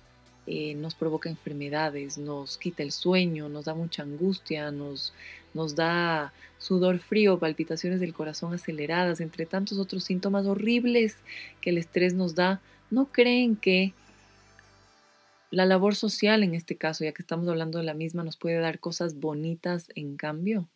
eh, 0.46 0.74
nos 0.74 0.94
provoca 0.94 1.28
enfermedades, 1.28 2.18
nos 2.18 2.56
quita 2.56 2.82
el 2.82 2.92
sueño, 2.92 3.48
nos 3.48 3.64
da 3.64 3.74
mucha 3.74 4.02
angustia, 4.02 4.70
nos, 4.70 5.12
nos 5.54 5.74
da 5.74 6.32
sudor 6.58 6.98
frío, 6.98 7.38
palpitaciones 7.38 8.00
del 8.00 8.14
corazón 8.14 8.54
aceleradas, 8.54 9.20
entre 9.20 9.46
tantos 9.46 9.78
otros 9.78 10.04
síntomas 10.04 10.46
horribles 10.46 11.16
que 11.60 11.70
el 11.70 11.78
estrés 11.78 12.14
nos 12.14 12.34
da, 12.34 12.60
¿no 12.90 13.06
creen 13.06 13.56
que 13.56 13.92
la 15.50 15.66
labor 15.66 15.94
social 15.94 16.42
en 16.42 16.54
este 16.54 16.76
caso, 16.76 17.04
ya 17.04 17.12
que 17.12 17.22
estamos 17.22 17.48
hablando 17.48 17.78
de 17.78 17.84
la 17.84 17.94
misma, 17.94 18.24
nos 18.24 18.36
puede 18.36 18.58
dar 18.58 18.78
cosas 18.78 19.18
bonitas 19.18 19.88
en 19.94 20.16
cambio? 20.16 20.68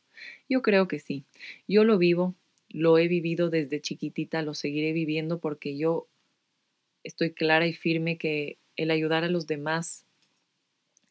Yo 0.48 0.62
creo 0.62 0.88
que 0.88 0.98
sí. 0.98 1.24
Yo 1.68 1.84
lo 1.84 1.98
vivo, 1.98 2.34
lo 2.68 2.98
he 2.98 3.08
vivido 3.08 3.50
desde 3.50 3.80
chiquitita, 3.80 4.42
lo 4.42 4.54
seguiré 4.54 4.92
viviendo 4.92 5.38
porque 5.38 5.76
yo 5.76 6.08
estoy 7.02 7.32
clara 7.32 7.66
y 7.66 7.72
firme 7.72 8.18
que 8.18 8.58
el 8.80 8.90
ayudar 8.90 9.25
a 9.25 9.28
los 9.28 9.46
demás, 9.46 10.04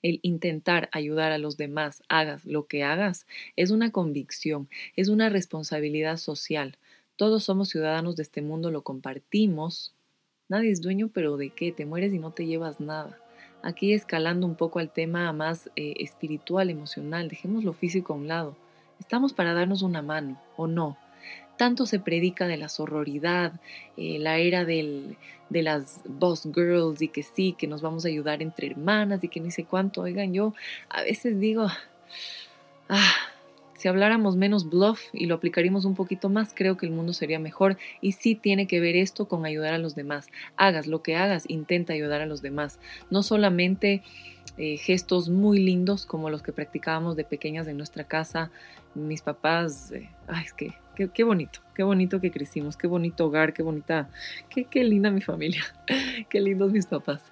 el 0.01 0.19
intentar 0.21 0.89
ayudar 0.91 1.31
a 1.31 1.37
los 1.37 1.57
demás, 1.57 2.03
hagas 2.07 2.45
lo 2.45 2.67
que 2.67 2.83
hagas, 2.83 3.27
es 3.55 3.71
una 3.71 3.91
convicción, 3.91 4.69
es 4.95 5.09
una 5.09 5.29
responsabilidad 5.29 6.17
social. 6.17 6.77
Todos 7.15 7.43
somos 7.43 7.69
ciudadanos 7.69 8.15
de 8.15 8.23
este 8.23 8.41
mundo, 8.41 8.71
lo 8.71 8.81
compartimos 8.81 9.93
Nadie 10.49 10.71
es 10.71 10.81
dueño, 10.81 11.11
pero 11.13 11.37
¿de 11.37 11.51
qué? 11.51 11.71
Te 11.71 11.85
mueres 11.85 12.11
y 12.11 12.17
no 12.17 12.31
te 12.31 12.47
llevas 12.47 12.79
nada. 12.79 13.19
Aquí 13.61 13.93
escalando 13.93 14.47
un 14.47 14.55
poco 14.55 14.79
al 14.79 14.89
tema 14.91 15.31
más 15.31 15.69
eh, 15.75 15.93
espiritual, 15.99 16.71
emocional, 16.71 17.29
dejemos 17.29 17.63
lo 17.63 17.73
físico 17.73 18.13
a 18.13 18.15
un 18.15 18.27
lado. 18.27 18.55
Estamos 18.99 19.31
para 19.31 19.53
darnos 19.53 19.83
una 19.83 20.01
mano, 20.01 20.41
¿o 20.57 20.65
no? 20.65 20.97
Tanto 21.59 21.85
se 21.85 21.99
predica 21.99 22.47
de 22.47 22.55
la 22.55 22.69
sororidad, 22.69 23.51
eh, 23.97 24.17
la 24.17 24.37
era 24.37 24.63
del, 24.63 25.17
de 25.49 25.61
las 25.61 25.99
boss 26.05 26.47
girls 26.55 27.01
y 27.01 27.09
que 27.09 27.21
sí, 27.21 27.53
que 27.57 27.67
nos 27.67 27.81
vamos 27.81 28.05
a 28.05 28.07
ayudar 28.07 28.41
entre 28.41 28.67
hermanas 28.67 29.25
y 29.25 29.27
que 29.27 29.41
ni 29.41 29.51
sé 29.51 29.65
cuánto. 29.65 30.03
Oigan, 30.03 30.33
yo 30.33 30.53
a 30.87 31.01
veces 31.01 31.37
digo, 31.37 31.67
ah, 32.87 33.13
si 33.75 33.89
habláramos 33.89 34.37
menos 34.37 34.69
bluff 34.69 35.01
y 35.11 35.25
lo 35.25 35.35
aplicaríamos 35.35 35.83
un 35.83 35.95
poquito 35.95 36.29
más, 36.29 36.53
creo 36.55 36.77
que 36.77 36.85
el 36.85 36.93
mundo 36.93 37.11
sería 37.11 37.39
mejor. 37.39 37.77
Y 37.99 38.13
sí 38.13 38.35
tiene 38.35 38.65
que 38.65 38.79
ver 38.79 38.95
esto 38.95 39.27
con 39.27 39.45
ayudar 39.45 39.73
a 39.73 39.79
los 39.79 39.95
demás. 39.95 40.27
Hagas 40.55 40.87
lo 40.87 41.01
que 41.01 41.17
hagas, 41.17 41.43
intenta 41.49 41.91
ayudar 41.91 42.21
a 42.21 42.25
los 42.25 42.41
demás. 42.41 42.79
No 43.09 43.21
solamente 43.21 44.01
eh, 44.59 44.77
gestos 44.77 45.29
muy 45.29 45.57
lindos 45.57 46.05
como 46.05 46.29
los 46.29 46.43
que 46.43 46.53
practicábamos 46.53 47.15
de 47.15 47.23
pequeñas 47.23 47.67
en 47.67 47.77
nuestra 47.77 48.03
casa. 48.03 48.51
Mis 48.93 49.23
papás, 49.23 49.91
eh, 49.91 50.09
ay, 50.27 50.45
es 50.45 50.53
que 50.53 50.73
qué, 51.07 51.23
bonito, 51.23 51.61
qué 51.73 51.81
bonito 51.81 52.19
que 52.19 52.29
crecimos, 52.29 52.77
qué 52.77 52.85
bonito 52.85 53.25
hogar, 53.25 53.53
qué 53.53 53.63
bonita, 53.63 54.09
qué, 54.49 54.65
qué 54.65 54.83
linda 54.83 55.09
mi 55.09 55.21
familia, 55.21 55.63
qué 56.29 56.41
lindos 56.41 56.71
mis 56.71 56.85
papás. 56.85 57.23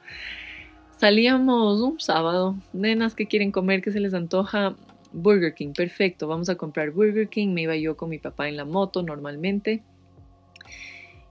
Salíamos 0.98 1.82
un 1.82 2.00
sábado, 2.00 2.56
nenas 2.74 3.14
que 3.14 3.28
quieren 3.28 3.52
comer, 3.52 3.84
que 3.84 3.92
se 3.92 4.00
les 4.00 4.16
antoja, 4.16 4.76
Burger 5.12 5.54
King, 5.54 5.74
perfecto, 5.74 6.28
vamos 6.28 6.50
a 6.50 6.56
comprar 6.56 6.92
Burger 6.92 7.28
King. 7.28 7.50
Me 7.50 7.64
iba 7.64 7.76
yo 7.76 7.98
con 7.98 8.10
mi 8.10 8.20
papá 8.20 8.48
en 8.48 8.58
la 8.58 8.66
moto 8.66 9.04
normalmente. 9.04 9.84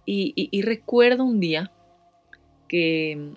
Y, 0.09 0.63
recuerdo 0.63 1.25
un 1.25 1.41
día 1.41 1.73
que 2.69 3.33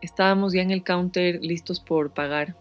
estábamos 0.00 0.52
ya 0.52 0.62
en 0.62 0.70
el 0.70 0.82
counter 0.82 1.40
listos 1.42 1.80
por 1.80 2.12
pagar. 2.12 2.54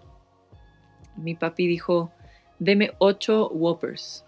Mi 1.15 1.35
papi 1.35 1.67
dijo, 1.67 2.11
deme 2.59 2.93
ocho 2.97 3.49
Whoppers. 3.49 4.25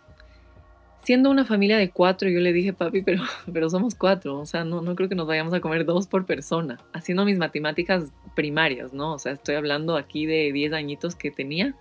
Siendo 1.04 1.32
una 1.32 1.46
familia 1.46 1.78
de 1.78 1.90
cuatro, 1.90 2.30
yo 2.30 2.40
le 2.40 2.54
dije, 2.54 2.74
papi, 2.74 3.02
pero, 3.02 3.24
pero 3.52 3.70
somos 3.70 3.96
cuatro, 3.96 4.40
o 4.40 4.46
sea, 4.46 4.64
no, 4.64 4.82
no 4.82 4.96
creo 4.96 5.10
que 5.10 5.16
nos 5.16 5.28
vayamos 5.28 5.54
a 5.54 5.60
comer 5.60 5.86
dos 5.86 6.08
por 6.08 6.26
persona. 6.26 6.80
Haciendo 6.94 7.26
mis 7.26 7.38
matemáticas 7.38 8.12
primarias, 8.36 8.94
¿no? 8.94 9.14
O 9.14 9.20
sea, 9.20 9.32
estoy 9.32 9.56
hablando 9.56 9.96
aquí 9.96 10.26
de 10.26 10.52
10 10.52 10.74
añitos 10.74 11.16
que 11.16 11.32
tenía. 11.32 11.74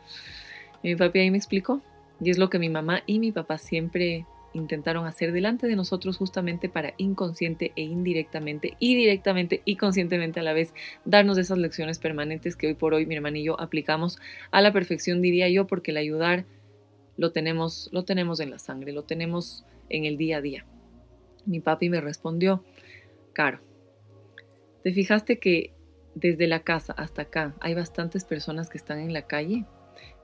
Y 0.83 0.89
mi 0.89 0.97
papi 0.97 1.19
ahí 1.21 1.31
me 1.31 1.39
explicó. 1.39 1.83
Y 2.21 2.31
es 2.31 2.39
lo 2.39 2.51
que 2.51 2.59
mi 2.59 2.69
mamá 2.69 3.03
y 3.07 3.19
mi 3.19 3.33
papá 3.33 3.59
siempre 3.59 4.27
intentaron 4.53 5.07
hacer 5.07 5.33
delante 5.33 5.67
de 5.67 5.77
nosotros 5.77 6.17
justamente 6.17 6.69
para 6.69 6.95
inconsciente 6.97 7.73
e 7.77 7.83
indirectamente 7.83 8.77
y 8.79 8.97
directamente 8.97 9.63
y 9.65 9.77
conscientemente 9.77 10.41
a 10.41 10.43
la 10.43 10.53
vez 10.53 10.75
darnos 11.05 11.39
esas 11.39 11.59
lecciones 11.59 11.99
permanentes 11.99 12.57
que 12.57 12.67
hoy 12.67 12.75
por 12.75 12.95
hoy 12.95 13.07
mi 13.07 13.15
hermana 13.15 13.39
y 13.39 13.45
yo 13.45 13.61
aplicamos 13.61 14.19
a 14.51 14.61
la 14.61 14.73
perfección 14.73 15.23
diría 15.23 15.49
yo 15.49 15.67
porque 15.67 15.93
el 15.93 15.99
ayudar 15.99 16.45
lo 17.17 17.33
tenemos 17.33 17.89
lo 17.93 18.05
tenemos 18.05 18.41
en 18.41 18.51
la 18.51 18.59
sangre, 18.59 18.93
lo 18.93 19.05
tenemos 19.05 19.65
en 19.89 20.05
el 20.05 20.17
día 20.17 20.39
a 20.39 20.41
día. 20.41 20.65
Mi 21.47 21.61
papi 21.61 21.89
me 21.89 22.01
respondió, 22.01 22.65
"Caro, 23.33 23.61
¿te 24.83 24.93
fijaste 24.93 25.39
que 25.39 25.75
desde 26.15 26.47
la 26.47 26.61
casa 26.61 26.93
hasta 26.95 27.23
acá 27.23 27.55
hay 27.61 27.75
bastantes 27.75 28.25
personas 28.25 28.69
que 28.69 28.79
están 28.79 28.99
en 28.99 29.13
la 29.13 29.23
calle 29.23 29.65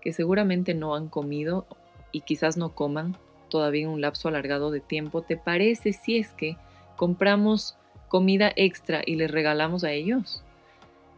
que 0.01 0.13
seguramente 0.13 0.75
no 0.75 0.95
han 0.95 1.09
comido 1.09 1.67
y 2.13 2.23
quizás 2.23 2.57
no 2.57 2.75
coman 2.75 3.17
todavía 3.49 3.89
un 3.89 4.01
lapso 4.01 4.29
alargado 4.29 4.71
de 4.71 4.81
tiempo, 4.81 5.23
¿te 5.23 5.37
parece 5.37 5.93
si 5.93 6.17
es 6.19 6.33
que 6.33 6.57
compramos 6.97 7.77
comida 8.09 8.53
extra 8.57 9.03
y 9.05 9.17
les 9.17 9.31
regalamos 9.31 9.85
a 9.85 9.93
ellos? 9.93 10.43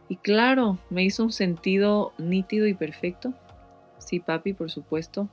Y 0.09 0.15
claro, 0.15 0.79
me 0.89 1.03
hizo 1.03 1.23
un 1.23 1.31
sentido 1.31 2.13
nítido 2.17 2.67
y 2.67 2.73
perfecto. 2.73 3.33
Sí, 3.99 4.19
papi, 4.19 4.53
por 4.53 4.71
supuesto. 4.71 5.29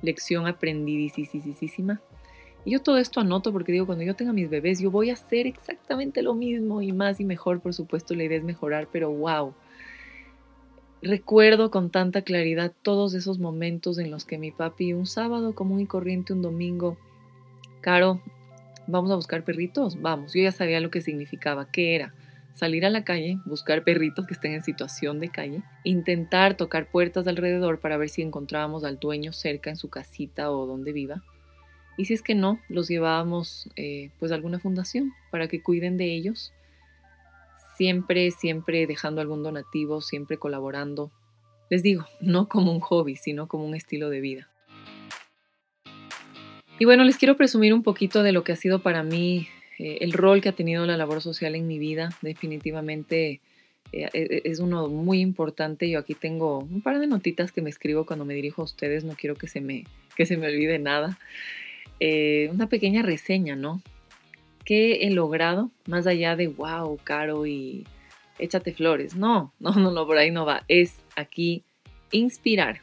Lección 0.00 0.46
aprendidísima. 0.46 2.00
Y 2.64 2.72
yo 2.72 2.82
todo 2.82 2.98
esto 2.98 3.20
anoto 3.20 3.52
porque 3.52 3.72
digo, 3.72 3.86
cuando 3.86 4.04
yo 4.04 4.14
tenga 4.14 4.32
mis 4.32 4.48
bebés, 4.48 4.80
yo 4.80 4.90
voy 4.90 5.10
a 5.10 5.14
hacer 5.14 5.46
exactamente 5.46 6.22
lo 6.22 6.34
mismo 6.34 6.82
y 6.82 6.92
más 6.92 7.18
y 7.18 7.24
mejor, 7.24 7.60
por 7.60 7.74
supuesto, 7.74 8.14
la 8.14 8.24
idea 8.24 8.38
es 8.38 8.44
mejorar, 8.44 8.88
pero 8.92 9.10
wow. 9.10 9.54
Recuerdo 11.02 11.70
con 11.70 11.90
tanta 11.90 12.22
claridad 12.22 12.72
todos 12.82 13.14
esos 13.14 13.38
momentos 13.38 13.98
en 13.98 14.10
los 14.10 14.24
que 14.24 14.38
mi 14.38 14.50
papi, 14.50 14.92
un 14.92 15.06
sábado 15.06 15.54
común 15.54 15.80
y 15.80 15.86
corriente, 15.86 16.32
un 16.32 16.42
domingo, 16.42 16.98
Caro, 17.80 18.20
vamos 18.86 19.10
a 19.10 19.14
buscar 19.14 19.42
perritos, 19.42 20.02
vamos, 20.02 20.34
yo 20.34 20.42
ya 20.42 20.52
sabía 20.52 20.80
lo 20.80 20.90
que 20.90 21.00
significaba, 21.00 21.70
qué 21.72 21.94
era. 21.94 22.12
Salir 22.52 22.84
a 22.84 22.90
la 22.90 23.04
calle, 23.04 23.38
buscar 23.46 23.84
perritos 23.84 24.26
que 24.26 24.34
estén 24.34 24.52
en 24.52 24.62
situación 24.62 25.18
de 25.18 25.30
calle, 25.30 25.62
intentar 25.82 26.58
tocar 26.58 26.90
puertas 26.90 27.26
alrededor 27.26 27.80
para 27.80 27.96
ver 27.96 28.10
si 28.10 28.20
encontrábamos 28.20 28.84
al 28.84 28.98
dueño 28.98 29.32
cerca 29.32 29.70
en 29.70 29.76
su 29.76 29.88
casita 29.88 30.50
o 30.50 30.66
donde 30.66 30.92
viva, 30.92 31.22
y 31.96 32.06
si 32.06 32.14
es 32.14 32.22
que 32.22 32.34
no, 32.34 32.60
los 32.68 32.88
llevábamos 32.88 33.68
eh, 33.76 34.10
pues 34.18 34.32
a 34.32 34.34
alguna 34.34 34.58
fundación 34.58 35.12
para 35.30 35.48
que 35.48 35.62
cuiden 35.62 35.96
de 35.96 36.14
ellos. 36.14 36.52
Siempre, 37.80 38.30
siempre 38.30 38.86
dejando 38.86 39.22
algún 39.22 39.42
donativo, 39.42 40.02
siempre 40.02 40.36
colaborando. 40.36 41.10
Les 41.70 41.82
digo, 41.82 42.04
no 42.20 42.46
como 42.46 42.72
un 42.72 42.80
hobby, 42.80 43.16
sino 43.16 43.48
como 43.48 43.64
un 43.64 43.74
estilo 43.74 44.10
de 44.10 44.20
vida. 44.20 44.50
Y 46.78 46.84
bueno, 46.84 47.04
les 47.04 47.16
quiero 47.16 47.38
presumir 47.38 47.72
un 47.72 47.82
poquito 47.82 48.22
de 48.22 48.32
lo 48.32 48.44
que 48.44 48.52
ha 48.52 48.56
sido 48.56 48.82
para 48.82 49.02
mí 49.02 49.48
eh, 49.78 49.96
el 50.02 50.12
rol 50.12 50.42
que 50.42 50.50
ha 50.50 50.52
tenido 50.52 50.84
la 50.84 50.98
labor 50.98 51.22
social 51.22 51.54
en 51.54 51.66
mi 51.66 51.78
vida. 51.78 52.10
Definitivamente 52.20 53.40
eh, 53.92 54.42
es 54.44 54.58
uno 54.58 54.88
muy 54.88 55.22
importante. 55.22 55.88
Yo 55.88 56.00
aquí 56.00 56.12
tengo 56.12 56.58
un 56.58 56.82
par 56.82 57.00
de 57.00 57.06
notitas 57.06 57.50
que 57.50 57.62
me 57.62 57.70
escribo 57.70 58.04
cuando 58.04 58.26
me 58.26 58.34
dirijo 58.34 58.60
a 58.60 58.66
ustedes. 58.66 59.04
No 59.04 59.14
quiero 59.14 59.36
que 59.36 59.48
se 59.48 59.62
me, 59.62 59.84
que 60.16 60.26
se 60.26 60.36
me 60.36 60.48
olvide 60.48 60.78
nada. 60.78 61.18
Eh, 61.98 62.50
una 62.52 62.68
pequeña 62.68 63.00
reseña, 63.00 63.56
¿no? 63.56 63.80
¿Qué 64.64 65.06
he 65.06 65.10
logrado 65.10 65.70
más 65.86 66.06
allá 66.06 66.36
de 66.36 66.48
wow, 66.48 66.98
caro 67.02 67.46
y 67.46 67.86
échate 68.38 68.72
flores? 68.72 69.16
No, 69.16 69.52
no, 69.60 69.72
no, 69.72 69.90
no, 69.90 70.06
por 70.06 70.18
ahí 70.18 70.30
no 70.30 70.44
va. 70.44 70.64
Es 70.68 71.00
aquí 71.16 71.64
inspirar. 72.12 72.80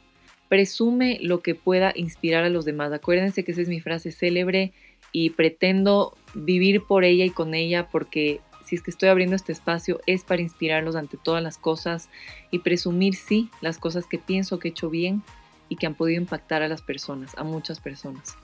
Presume 0.49 1.19
lo 1.21 1.41
que 1.41 1.55
pueda 1.55 1.91
inspirar 1.95 2.43
a 2.43 2.49
los 2.49 2.65
demás. 2.65 2.93
Acuérdense 2.93 3.43
que 3.43 3.51
esa 3.51 3.61
es 3.61 3.67
mi 3.67 3.81
frase 3.81 4.11
célebre 4.11 4.73
y 5.11 5.31
pretendo 5.31 6.17
vivir 6.33 6.83
por 6.83 7.03
ella 7.03 7.25
y 7.25 7.29
con 7.29 7.53
ella 7.53 7.89
porque 7.89 8.41
si 8.67 8.75
es 8.75 8.81
que 8.81 8.91
estoy 8.91 9.09
abriendo 9.09 9.35
este 9.35 9.53
espacio 9.53 10.01
es 10.05 10.23
para 10.23 10.41
inspirarlos 10.41 10.95
ante 10.95 11.17
todas 11.17 11.41
las 11.41 11.57
cosas 11.57 12.09
y 12.51 12.59
presumir 12.59 13.15
sí 13.15 13.49
las 13.61 13.77
cosas 13.77 14.05
que 14.07 14.19
pienso 14.19 14.59
que 14.59 14.67
he 14.67 14.71
hecho 14.71 14.89
bien 14.89 15.23
y 15.69 15.77
que 15.77 15.87
han 15.87 15.95
podido 15.95 16.21
impactar 16.21 16.63
a 16.63 16.67
las 16.67 16.81
personas, 16.81 17.37
a 17.37 17.43
muchas 17.43 17.79
personas. 17.79 18.37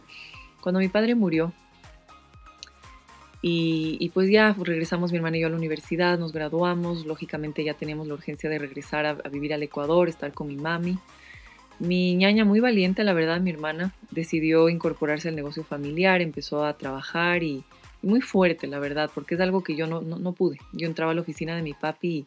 Cuando 0.62 0.80
mi 0.80 0.88
padre 0.88 1.16
murió, 1.16 1.54
y, 3.46 4.10
pues 4.14 4.30
ya 4.30 4.56
regresamos 4.58 5.12
mi 5.12 5.18
hermana 5.18 5.36
y 5.36 5.42
yo 5.42 5.48
a 5.48 5.50
la 5.50 5.58
universidad, 5.58 6.18
nos 6.18 6.32
graduamos, 6.32 7.06
lógicamente 7.06 7.62
ya 7.62 7.74
teníamos 7.74 8.08
la 8.08 8.14
urgencia 8.14 8.50
de 8.50 8.58
regresar 8.58 9.06
a, 9.06 9.16
vivir 9.30 9.54
al 9.54 9.62
Ecuador, 9.62 10.08
estar 10.08 10.32
con 10.32 10.48
mi 10.48 10.56
mami. 10.56 10.98
Mi 11.78 12.16
ñaña, 12.16 12.46
muy 12.46 12.62
valiente, 12.62 13.04
la 13.04 13.12
verdad, 13.12 13.42
mi 13.42 13.50
hermana, 13.50 13.94
decidió 14.12 14.70
incorporarse 14.70 15.28
al 15.28 15.36
negocio 15.36 15.66
familiar, 15.66 16.22
empezó 16.22 16.64
a 16.64 16.78
trabajar 16.78 17.44
y, 17.44 17.66
muy 18.02 18.22
fuerte, 18.22 18.66
la 18.66 18.80
verdad, 18.80 19.12
porque 19.14 19.36
es 19.36 19.42
algo 19.42 19.62
que 19.62 19.76
yo 19.76 19.88
no, 19.88 20.00
no, 20.00 20.32
pude. 20.32 20.58
Yo 20.72 20.88
entraba 20.88 21.12
a 21.12 21.16
la 21.16 21.22
oficina 21.22 21.54
de 21.54 21.64
mi 21.64 21.74
papi 21.74 22.26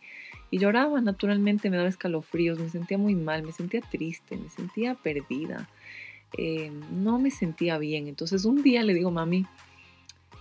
y, 0.50 0.58
lloraba, 0.58 1.00
naturalmente, 1.00 1.70
me 1.70 1.78
daba 1.78 1.88
escalofríos, 1.88 2.58
me 2.58 2.68
sentía 2.68 2.98
muy 2.98 3.14
mal, 3.14 3.42
me 3.42 3.52
sentía 3.52 3.80
triste, 3.80 4.36
me 4.36 4.50
sentía 4.50 4.94
perdida. 4.94 5.66
Eh, 6.36 6.70
no 6.92 7.18
me 7.18 7.30
sentía 7.30 7.78
bien. 7.78 8.06
Entonces 8.06 8.44
un 8.44 8.62
día 8.62 8.82
le 8.82 8.92
digo, 8.92 9.10
mami, 9.10 9.46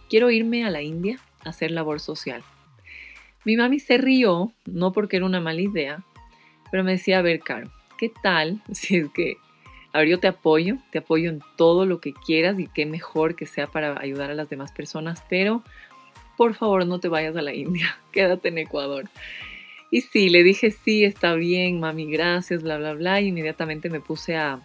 quiero 0.09 0.31
irme 0.31 0.65
a 0.65 0.69
la 0.69 0.81
India 0.81 1.19
a 1.43 1.50
hacer 1.50 1.71
labor 1.71 2.00
social. 2.00 2.43
Mi 3.43 3.55
mami 3.57 3.79
se 3.79 3.97
rió, 3.97 4.51
no 4.65 4.91
porque 4.91 5.17
era 5.17 5.25
una 5.25 5.39
mala 5.39 5.62
idea, 5.62 6.03
pero 6.71 6.83
me 6.83 6.91
decía, 6.91 7.19
a 7.19 7.21
ver, 7.21 7.39
Caro, 7.39 7.69
¿qué 7.97 8.12
tal 8.21 8.62
si 8.71 8.97
es 8.97 9.09
que, 9.09 9.38
a 9.93 10.00
ver, 10.00 10.09
yo 10.09 10.19
te 10.19 10.27
apoyo, 10.27 10.77
te 10.91 11.00
apoyo 11.00 11.29
en 11.29 11.41
todo 11.55 11.85
lo 11.85 12.00
que 12.00 12.13
quieras 12.13 12.59
y 12.59 12.67
qué 12.67 12.85
mejor 12.85 13.35
que 13.35 13.45
sea 13.45 13.67
para 13.67 14.00
ayudar 14.00 14.31
a 14.31 14.35
las 14.35 14.50
demás 14.50 14.71
personas, 14.71 15.24
pero 15.29 15.63
por 16.38 16.53
favor 16.53 16.85
no 16.85 17.00
te 17.00 17.07
vayas 17.07 17.35
a 17.35 17.41
la 17.41 17.53
India, 17.53 17.97
quédate 18.12 18.50
en 18.50 18.57
Ecuador. 18.57 19.05
Y 19.91 20.01
sí, 20.01 20.29
le 20.29 20.43
dije, 20.43 20.71
sí, 20.71 21.05
está 21.05 21.35
bien, 21.35 21.79
mami, 21.79 22.12
gracias, 22.12 22.63
bla, 22.63 22.77
bla, 22.77 22.93
bla, 22.93 23.21
y 23.21 23.27
inmediatamente 23.27 23.89
me 23.89 24.01
puse 24.01 24.35
a, 24.35 24.62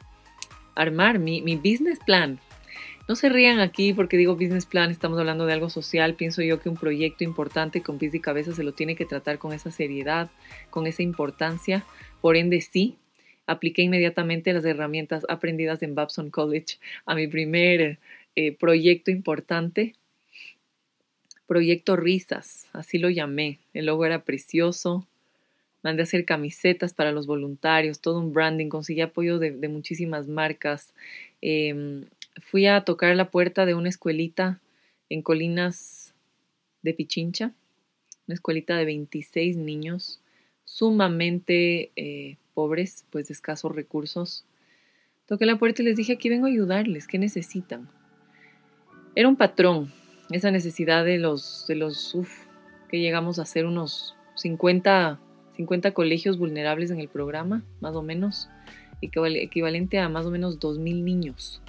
armar 0.74 1.18
mi, 1.18 1.56
business 1.56 1.98
plan. 2.04 2.38
No 3.10 3.16
se 3.16 3.28
rían 3.28 3.58
aquí 3.58 3.92
porque 3.92 4.16
digo 4.16 4.36
business 4.36 4.66
plan, 4.66 4.92
estamos 4.92 5.18
hablando 5.18 5.44
de 5.44 5.52
algo 5.52 5.68
social. 5.68 6.14
Pienso 6.14 6.42
yo 6.42 6.60
que 6.60 6.68
un 6.68 6.76
proyecto 6.76 7.24
importante 7.24 7.82
con 7.82 7.98
pies 7.98 8.14
y 8.14 8.20
cabeza 8.20 8.54
se 8.54 8.62
lo 8.62 8.72
tiene 8.72 8.94
que 8.94 9.04
tratar 9.04 9.38
con 9.38 9.52
esa 9.52 9.72
seriedad, 9.72 10.30
con 10.70 10.86
esa 10.86 11.02
importancia. 11.02 11.84
Por 12.20 12.36
ende, 12.36 12.60
sí, 12.60 12.98
apliqué 13.46 13.82
inmediatamente 13.82 14.52
las 14.52 14.64
herramientas 14.64 15.26
aprendidas 15.28 15.82
en 15.82 15.96
Babson 15.96 16.30
College 16.30 16.76
a 17.04 17.16
mi 17.16 17.26
primer 17.26 17.98
eh, 18.36 18.52
proyecto 18.52 19.10
importante. 19.10 19.96
Proyecto 21.48 21.96
Risas, 21.96 22.68
así 22.72 22.98
lo 22.98 23.10
llamé. 23.10 23.58
El 23.74 23.86
logo 23.86 24.06
era 24.06 24.22
precioso. 24.22 25.04
Mandé 25.82 26.02
a 26.02 26.04
hacer 26.04 26.24
camisetas 26.24 26.94
para 26.94 27.10
los 27.10 27.26
voluntarios, 27.26 28.00
todo 28.00 28.20
un 28.20 28.32
branding, 28.32 28.68
conseguí 28.68 29.00
apoyo 29.00 29.40
de, 29.40 29.50
muchísimas 29.68 30.28
marcas. 30.28 30.94
Em, 31.40 32.04
fui 32.40 32.66
a 32.66 32.82
tocar 32.82 33.14
la 33.16 33.30
puerta 33.30 33.66
de 33.66 33.74
una 33.74 33.88
escuelita 33.88 34.60
en 35.08 35.22
Colinas 35.22 36.14
de 36.82 36.94
Pichincha, 36.94 37.52
una 38.26 38.34
escuelita 38.34 38.76
de 38.76 38.84
26 38.84 39.56
niños, 39.56 40.20
sumamente 40.64 41.90
eh, 41.96 42.36
pobres, 42.54 43.04
pues 43.10 43.28
de 43.28 43.34
escasos 43.34 43.74
recursos. 43.74 44.44
Toqué 45.26 45.46
la 45.46 45.58
puerta 45.58 45.82
y 45.82 45.84
les 45.84 45.96
dije, 45.96 46.14
aquí 46.14 46.28
vengo 46.28 46.46
a 46.46 46.50
ayudarles, 46.50 47.06
¿qué 47.06 47.18
necesitan? 47.18 47.88
Era 49.14 49.28
un 49.28 49.36
patrón, 49.36 49.92
esa 50.30 50.50
necesidad 50.50 51.04
de 51.04 51.18
los, 51.18 51.66
de 51.68 51.74
los, 51.74 52.14
uff, 52.14 52.46
que 52.88 53.00
llegamos 53.00 53.38
a 53.38 53.46
ser 53.46 53.66
unos 53.66 54.14
50, 54.36 55.20
50 55.56 55.92
colegios 55.92 56.38
vulnerables 56.38 56.90
en 56.90 57.00
el 57.00 57.08
programa, 57.08 57.64
más 57.80 57.94
o 57.94 58.02
menos, 58.02 58.48
equivalente 59.00 59.98
a 59.98 60.08
más 60.08 60.26
o 60.26 60.30
menos 60.30 60.60
2.000 60.60 61.02
niños. 61.02 61.60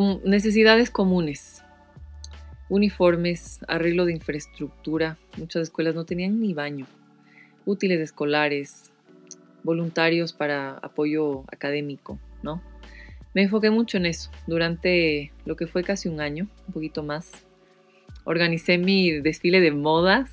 Necesidades 0.00 0.90
comunes, 0.90 1.62
uniformes, 2.68 3.60
arreglo 3.68 4.04
de 4.04 4.12
infraestructura, 4.12 5.16
muchas 5.36 5.62
escuelas 5.62 5.94
no 5.94 6.04
tenían 6.04 6.40
ni 6.40 6.54
baño, 6.54 6.86
útiles 7.64 8.00
escolares, 8.00 8.90
voluntarios 9.62 10.32
para 10.32 10.72
apoyo 10.78 11.44
académico, 11.52 12.18
¿no? 12.42 12.62
Me 13.34 13.42
enfoqué 13.42 13.70
mucho 13.70 13.96
en 13.96 14.06
eso 14.06 14.30
durante 14.46 15.32
lo 15.44 15.56
que 15.56 15.66
fue 15.66 15.82
casi 15.82 16.08
un 16.08 16.20
año, 16.20 16.48
un 16.66 16.74
poquito 16.74 17.02
más. 17.02 17.32
Organicé 18.24 18.78
mi 18.78 19.12
desfile 19.12 19.60
de 19.60 19.70
modas 19.70 20.30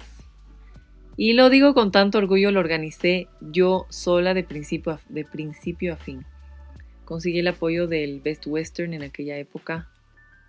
y 1.16 1.34
lo 1.34 1.50
digo 1.50 1.74
con 1.74 1.92
tanto 1.92 2.18
orgullo, 2.18 2.52
lo 2.52 2.60
organicé 2.60 3.28
yo 3.40 3.86
sola 3.90 4.34
de 4.34 4.44
principio 4.44 5.00
de 5.10 5.26
principio 5.26 5.94
a 5.94 5.98
fin. 5.98 6.26
Conseguí 7.06 7.40
el 7.40 7.48
apoyo 7.48 7.88
del 7.88 8.22
Best 8.22 8.48
Western 8.48 8.94
en 8.94 9.04
aquella 9.04 9.38
época. 9.38 9.90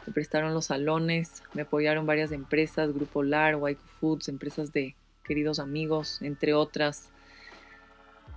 Me 0.06 0.12
prestaron 0.12 0.54
los 0.54 0.66
salones, 0.66 1.42
me 1.54 1.62
apoyaron 1.62 2.06
varias 2.06 2.32
empresas, 2.32 2.92
Grupo 2.92 3.22
LAR, 3.22 3.56
Waiku 3.56 3.86
Foods, 4.00 4.28
empresas 4.28 4.72
de 4.72 4.94
queridos 5.24 5.58
amigos, 5.58 6.20
entre 6.22 6.54
otras 6.54 7.10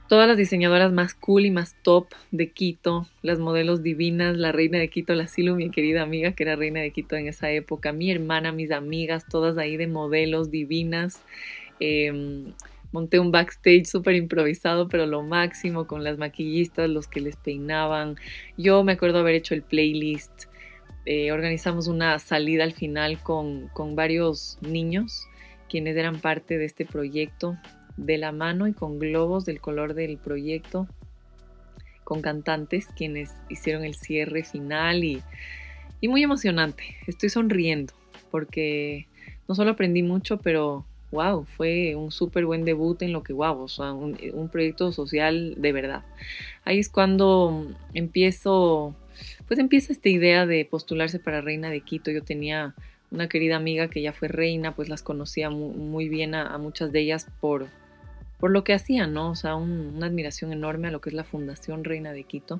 todas 0.07 0.27
las 0.27 0.37
diseñadoras 0.37 0.91
más 0.91 1.13
cool 1.13 1.45
y 1.45 1.51
más 1.51 1.75
top 1.83 2.07
de 2.31 2.51
Quito, 2.51 3.07
las 3.21 3.39
modelos 3.39 3.83
divinas, 3.83 4.37
la 4.37 4.51
reina 4.51 4.79
de 4.79 4.89
Quito, 4.89 5.13
la 5.13 5.27
Silu, 5.27 5.55
mi 5.55 5.69
querida 5.69 6.01
amiga 6.01 6.31
que 6.31 6.43
era 6.43 6.55
reina 6.55 6.79
de 6.79 6.91
Quito 6.91 7.15
en 7.15 7.27
esa 7.27 7.51
época, 7.51 7.91
mi 7.91 8.09
hermana, 8.09 8.51
mis 8.51 8.71
amigas, 8.71 9.25
todas 9.29 9.57
ahí 9.57 9.77
de 9.77 9.87
modelos 9.87 10.49
divinas. 10.49 11.23
Em, 11.79 12.53
monté 12.91 13.19
un 13.19 13.31
backstage 13.31 13.85
súper 13.85 14.15
improvisado, 14.15 14.87
pero 14.87 15.05
lo 15.05 15.23
máximo 15.23 15.87
con 15.87 16.03
las 16.03 16.17
maquillistas, 16.17 16.89
los 16.89 17.07
que 17.07 17.21
les 17.21 17.35
peinaban. 17.35 18.15
Yo 18.57 18.83
me 18.83 18.93
acuerdo 18.93 19.19
haber 19.19 19.35
hecho 19.35 19.53
el 19.53 19.61
playlist. 19.61 20.45
Eh, 21.05 21.31
organizamos 21.31 21.87
una 21.87 22.19
salida 22.19 22.63
al 22.63 22.73
final 22.73 23.21
con, 23.23 23.69
con 23.69 23.95
varios 23.95 24.57
niños 24.61 25.27
quienes 25.69 25.95
eran 25.97 26.19
parte 26.19 26.57
de 26.57 26.65
este 26.65 26.85
proyecto 26.85 27.57
de 27.97 28.17
la 28.17 28.31
mano 28.31 28.67
y 28.67 28.73
con 28.73 28.99
globos 28.99 29.45
del 29.45 29.59
color 29.59 29.93
del 29.93 30.17
proyecto, 30.17 30.87
con 32.03 32.21
cantantes 32.21 32.87
quienes 32.95 33.31
hicieron 33.49 33.83
el 33.83 33.95
cierre 33.95 34.43
final 34.43 35.03
y, 35.03 35.21
muy 36.03 36.23
emocionante. 36.23 36.95
Estoy 37.07 37.29
sonriendo 37.29 37.93
porque 38.31 39.07
no 39.47 39.55
solo 39.55 39.71
aprendí 39.71 40.03
mucho, 40.03 40.37
pero 40.37 40.85
wow, 41.11 41.45
fue 41.45 41.95
un 41.95 42.11
súper 42.11 42.45
buen 42.45 42.65
debut 42.65 43.01
en 43.01 43.13
lo 43.13 43.23
que 43.23 43.33
wow, 43.33 43.61
o 43.61 43.67
sea, 43.67 43.93
un, 43.93 44.17
un, 44.33 44.49
proyecto 44.49 44.91
social 44.91 45.55
de 45.57 45.71
verdad. 45.71 46.03
Ahí 46.65 46.79
es 46.79 46.89
cuando 46.89 47.67
empiezo, 47.93 48.95
pues 49.47 49.59
empieza 49.59 49.93
esta 49.93 50.09
idea 50.09 50.45
de 50.45 50.65
postularse 50.65 51.19
para 51.19 51.41
Reina 51.41 51.69
de 51.69 51.81
Quito. 51.81 52.11
Yo 52.11 52.23
tenía 52.23 52.75
una 53.11 53.29
querida 53.29 53.55
amiga 53.55 53.89
que 53.89 54.01
ya 54.01 54.13
fue 54.13 54.27
reina, 54.27 54.75
pues 54.75 54.89
las 54.89 55.01
conocía 55.01 55.49
muy, 55.49 56.09
bien 56.09 56.35
a, 56.35 56.57
muchas 56.57 56.91
de 56.91 56.99
ellas 56.99 57.27
por, 57.39 57.67
por 58.39 58.51
lo 58.51 58.63
que 58.63 58.73
hacían, 58.73 59.13
¿no? 59.13 59.31
O 59.31 59.35
sea, 59.35 59.55
una 59.55 60.07
admiración 60.07 60.51
enorme 60.51 60.89
a 60.89 60.91
lo 60.91 61.01
que 61.01 61.09
es 61.09 61.13
la 61.13 61.23
Fundación 61.23 61.83
Reina 61.83 62.11
de 62.11 62.23
Quito. 62.23 62.59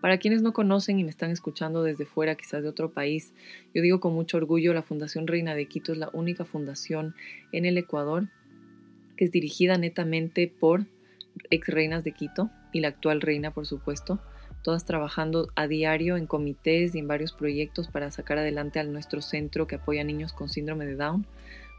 Para 0.00 0.18
quienes 0.18 0.42
no 0.42 0.52
conocen 0.52 0.98
y 0.98 1.04
me 1.04 1.10
están 1.10 1.30
escuchando 1.30 1.82
desde 1.82 2.06
fuera, 2.06 2.36
quizás 2.36 2.62
de 2.62 2.68
otro 2.68 2.92
país, 2.92 3.32
yo 3.74 3.82
digo 3.82 3.98
con 3.98 4.14
mucho 4.14 4.36
orgullo, 4.36 4.72
la 4.72 4.82
Fundación 4.82 5.26
Reina 5.26 5.54
de 5.54 5.66
Quito 5.66 5.92
es 5.92 5.98
la 5.98 6.10
única 6.12 6.44
fundación 6.44 7.14
en 7.52 7.64
el 7.64 7.76
Ecuador 7.78 8.28
que 9.18 9.24
es 9.24 9.32
dirigida 9.32 9.76
netamente 9.76 10.46
por 10.48 10.86
ex 11.50 11.68
reinas 11.68 12.04
de 12.04 12.12
Quito 12.12 12.50
y 12.72 12.80
la 12.80 12.88
actual 12.88 13.20
reina, 13.20 13.52
por 13.52 13.66
supuesto, 13.66 14.20
todas 14.62 14.84
trabajando 14.84 15.48
a 15.56 15.66
diario 15.66 16.16
en 16.16 16.26
comités 16.26 16.94
y 16.94 17.00
en 17.00 17.08
varios 17.08 17.32
proyectos 17.32 17.88
para 17.88 18.10
sacar 18.12 18.38
adelante 18.38 18.78
a 18.78 18.84
nuestro 18.84 19.20
centro 19.20 19.66
que 19.66 19.74
apoya 19.74 20.02
a 20.02 20.04
niños 20.04 20.32
con 20.32 20.48
síndrome 20.48 20.86
de 20.86 20.94
Down 20.94 21.26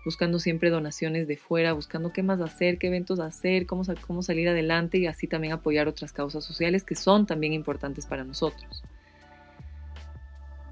buscando 0.06 0.40
siempre 0.40 0.70
donaciones 0.70 1.28
de 1.28 1.38
fuera, 1.38 1.74
buscando 1.74 2.14
qué 2.14 2.24
más 2.24 2.40
hacer, 2.42 2.78
qué 2.78 2.88
eventos 2.88 3.20
hacer, 3.20 3.66
cómo, 3.66 3.84
cómo 4.06 4.24
salir 4.24 4.50
adelante 4.50 4.98
y 4.98 5.08
así 5.08 5.28
también 5.28 5.54
apoyar 5.54 5.88
otras 5.88 6.14
causas 6.14 6.44
sociales 6.44 6.84
que 6.84 6.96
son 6.96 7.26
también 7.26 7.54
importantes 7.54 8.06
para 8.06 8.24
nosotros. 8.24 8.84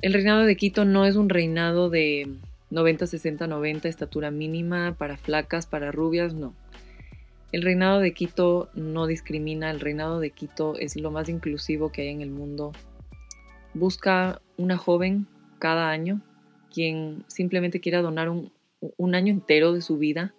El 0.02 0.14
reinado 0.14 0.44
de 0.44 0.56
Quito 0.56 0.86
no 0.86 1.06
es 1.06 1.16
un 1.16 1.30
reinado 1.30 1.90
de 1.90 2.36
90, 2.70 3.08
60, 3.08 3.48
90, 3.48 3.90
estatura 3.90 4.32
mínima 4.32 4.96
para 4.98 5.18
flacas, 5.18 5.66
para 5.66 5.92
rubias, 5.92 6.34
no. 6.34 6.54
El 7.52 7.62
reinado 7.62 8.00
de 8.00 8.14
Quito 8.14 8.70
no 8.76 9.08
discrimina, 9.08 9.72
el 9.72 9.80
reinado 9.80 10.20
de 10.20 10.32
Quito 10.32 10.76
es 10.78 10.96
lo 10.98 11.12
más 11.12 11.30
inclusivo 11.30 11.92
que 11.92 12.04
hay 12.04 12.10
en 12.10 12.22
el 12.22 12.30
mundo. 12.30 12.74
Busca 13.74 14.42
una 14.58 14.78
joven 14.78 15.28
cada 15.60 15.90
año 15.90 16.22
quien 16.74 17.24
simplemente 17.28 17.80
quiera 17.80 18.02
donar 18.02 18.30
un, 18.30 18.52
un 18.80 19.16
año 19.16 19.32
entero 19.34 19.74
de 19.74 19.82
su 19.82 19.98
vida 19.98 20.34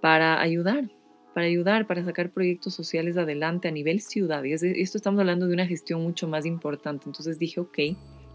para 0.00 0.40
ayudar, 0.40 0.90
para 1.34 1.46
ayudar, 1.46 1.86
para 1.86 2.04
sacar 2.04 2.30
proyectos 2.30 2.74
sociales 2.74 3.16
adelante 3.16 3.68
a 3.68 3.70
nivel 3.70 4.00
ciudad. 4.00 4.42
Y 4.44 4.52
esto 4.52 4.98
estamos 4.98 5.20
hablando 5.20 5.46
de 5.46 5.54
una 5.54 5.66
gestión 5.66 6.02
mucho 6.02 6.28
más 6.28 6.46
importante. 6.46 7.04
Entonces 7.06 7.38
dije, 7.38 7.60
ok, 7.60 7.78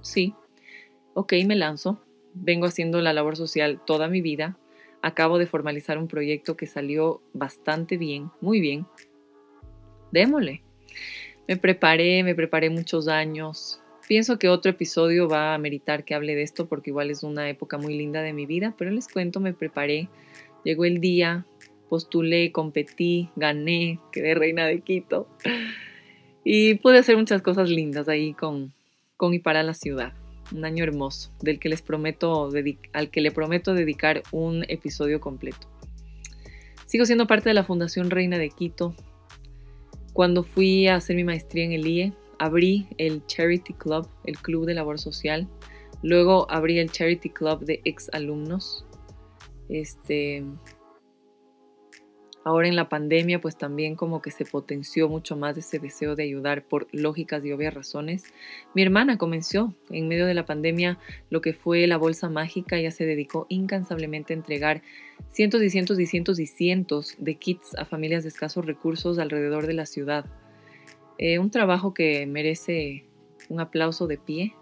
sí, 0.01 0.33
ok, 1.13 1.33
me 1.45 1.55
lanzo. 1.55 1.99
Vengo 2.33 2.65
haciendo 2.65 3.01
la 3.01 3.13
labor 3.13 3.35
social 3.35 3.81
toda 3.85 4.07
mi 4.07 4.21
vida. 4.21 4.57
Acabo 5.01 5.37
de 5.37 5.47
formalizar 5.47 5.97
un 5.97 6.07
proyecto 6.07 6.57
que 6.57 6.67
salió 6.67 7.21
bastante 7.33 7.97
bien, 7.97 8.31
muy 8.41 8.59
bien. 8.59 8.85
Démosle. 10.11 10.63
Me 11.47 11.57
preparé, 11.57 12.23
me 12.23 12.33
preparé 12.33 12.69
muchos 12.71 13.07
años, 13.07 13.79
Pienso 14.07 14.37
que 14.37 14.49
otro 14.49 14.69
episodio 14.69 15.27
va 15.27 15.55
a 15.55 15.57
meritar 15.57 16.05
que 16.05 16.13
hable 16.13 16.35
de 16.35 16.43
esto 16.43 16.67
porque 16.67 16.91
igual 16.91 17.09
es 17.09 17.23
una 17.23 17.49
época 17.49 17.79
muy 17.79 17.97
linda 17.97 18.21
de 18.21 18.33
mi 18.33 18.45
vida, 18.45 18.75
pero 18.77 18.91
les 18.91 19.07
cuento, 19.07 19.39
me 19.39 19.53
preparé, 19.53 20.09
llegó 20.63 20.85
el 20.85 20.99
día, 20.99 21.47
postulé, 21.89 22.51
competí, 22.51 23.29
gané, 23.35 23.99
quedé 24.11 24.35
reina 24.35 24.67
de 24.67 24.81
Quito 24.81 25.27
y 26.43 26.75
pude 26.75 26.99
hacer 26.99 27.17
muchas 27.17 27.41
cosas 27.41 27.69
lindas 27.69 28.07
ahí 28.07 28.33
con, 28.33 28.73
con 29.17 29.33
y 29.33 29.39
para 29.39 29.63
la 29.63 29.73
ciudad. 29.73 30.13
Un 30.51 30.63
año 30.63 30.83
hermoso, 30.83 31.31
del 31.41 31.57
que 31.59 31.69
les 31.69 31.81
prometo 31.81 32.51
al 32.93 33.09
que 33.09 33.21
le 33.21 33.31
prometo 33.31 33.73
dedicar 33.73 34.21
un 34.31 34.63
episodio 34.67 35.19
completo. 35.19 35.67
Sigo 36.85 37.07
siendo 37.07 37.25
parte 37.25 37.49
de 37.49 37.55
la 37.55 37.63
Fundación 37.63 38.11
Reina 38.11 38.37
de 38.37 38.49
Quito. 38.51 38.95
Cuando 40.13 40.43
fui 40.43 40.87
a 40.87 40.95
hacer 40.95 41.15
mi 41.15 41.23
maestría 41.23 41.65
en 41.65 41.71
el 41.71 41.87
IE, 41.87 42.13
abrí 42.39 42.87
el 42.97 43.25
Charity 43.25 43.73
Club, 43.73 44.07
el 44.25 44.37
club 44.37 44.65
de 44.65 44.73
labor 44.73 44.99
social. 44.99 45.47
Luego 46.01 46.49
abrí 46.49 46.79
el 46.79 46.91
Charity 46.91 47.29
Club 47.29 47.65
de 47.65 47.81
ex 47.83 48.09
alumnos. 48.13 48.85
Este, 49.69 50.43
ahora 52.45 52.67
en 52.67 52.75
la 52.75 52.87
pandemia, 52.87 53.41
pues 53.41 53.57
también 53.57 53.95
como 53.95 54.21
que 54.21 54.29
se 54.29 54.45
potenció 54.45 55.09
mucho 55.09 55.35
más 55.35 55.57
ese 55.57 55.79
deseo 55.79 56.15
de 56.15 56.23
ayudar 56.23 56.63
por 56.63 56.87
lógicas 56.91 57.43
y 57.43 57.51
obvias 57.51 57.73
razones. 57.73 58.23
Mi 58.75 58.83
hermana 58.83 59.17
comenzó 59.17 59.73
en 59.89 60.07
medio 60.07 60.27
de 60.27 60.35
la 60.35 60.45
pandemia 60.45 60.99
lo 61.31 61.41
que 61.41 61.53
fue 61.53 61.87
la 61.87 61.97
bolsa 61.97 62.29
mágica. 62.29 62.77
Ella 62.77 62.91
se 62.91 63.05
dedicó 63.05 63.47
incansablemente 63.49 64.33
a 64.33 64.37
entregar 64.37 64.83
cientos 65.31 65.63
y 65.63 65.71
cientos 65.71 65.99
y 65.99 66.05
cientos 66.05 66.39
y 66.39 66.45
cientos 66.45 67.15
de 67.17 67.35
kits 67.35 67.75
a 67.77 67.85
familias 67.85 68.21
de 68.21 68.29
escasos 68.29 68.63
recursos 68.63 69.17
alrededor 69.17 69.65
de 69.65 69.73
la 69.73 69.87
ciudad. 69.87 70.25
Eh, 71.17 71.39
un 71.39 71.49
trabajo 71.49 71.93
que 71.93 72.25
merece 72.25 73.05
un 73.49 73.59
aplauso 73.59 74.07
de 74.07 74.17
pie. 74.17 74.55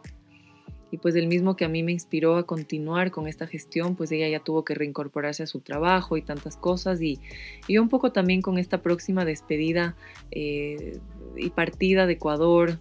Y 0.91 0.97
pues 0.97 1.15
el 1.15 1.27
mismo 1.27 1.55
que 1.55 1.65
a 1.65 1.69
mí 1.69 1.81
me 1.81 1.91
inspiró 1.91 2.35
a 2.35 2.45
continuar 2.45 3.09
con 3.09 3.27
esta 3.27 3.47
gestión, 3.47 3.95
pues 3.95 4.11
ella 4.11 4.27
ya 4.27 4.39
tuvo 4.39 4.63
que 4.63 4.75
reincorporarse 4.75 5.41
a 5.41 5.47
su 5.47 5.59
trabajo 5.59 6.17
y 6.17 6.21
tantas 6.21 6.55
cosas. 6.55 7.01
Y, 7.01 7.19
yo 7.67 7.81
un 7.81 7.89
poco 7.89 8.11
también 8.11 8.43
con 8.43 8.59
esta 8.59 8.83
próxima 8.83 9.25
despedida 9.25 9.95
eh, 10.29 10.99
y 11.35 11.49
partida 11.49 12.05
de 12.05 12.13
Ecuador, 12.13 12.79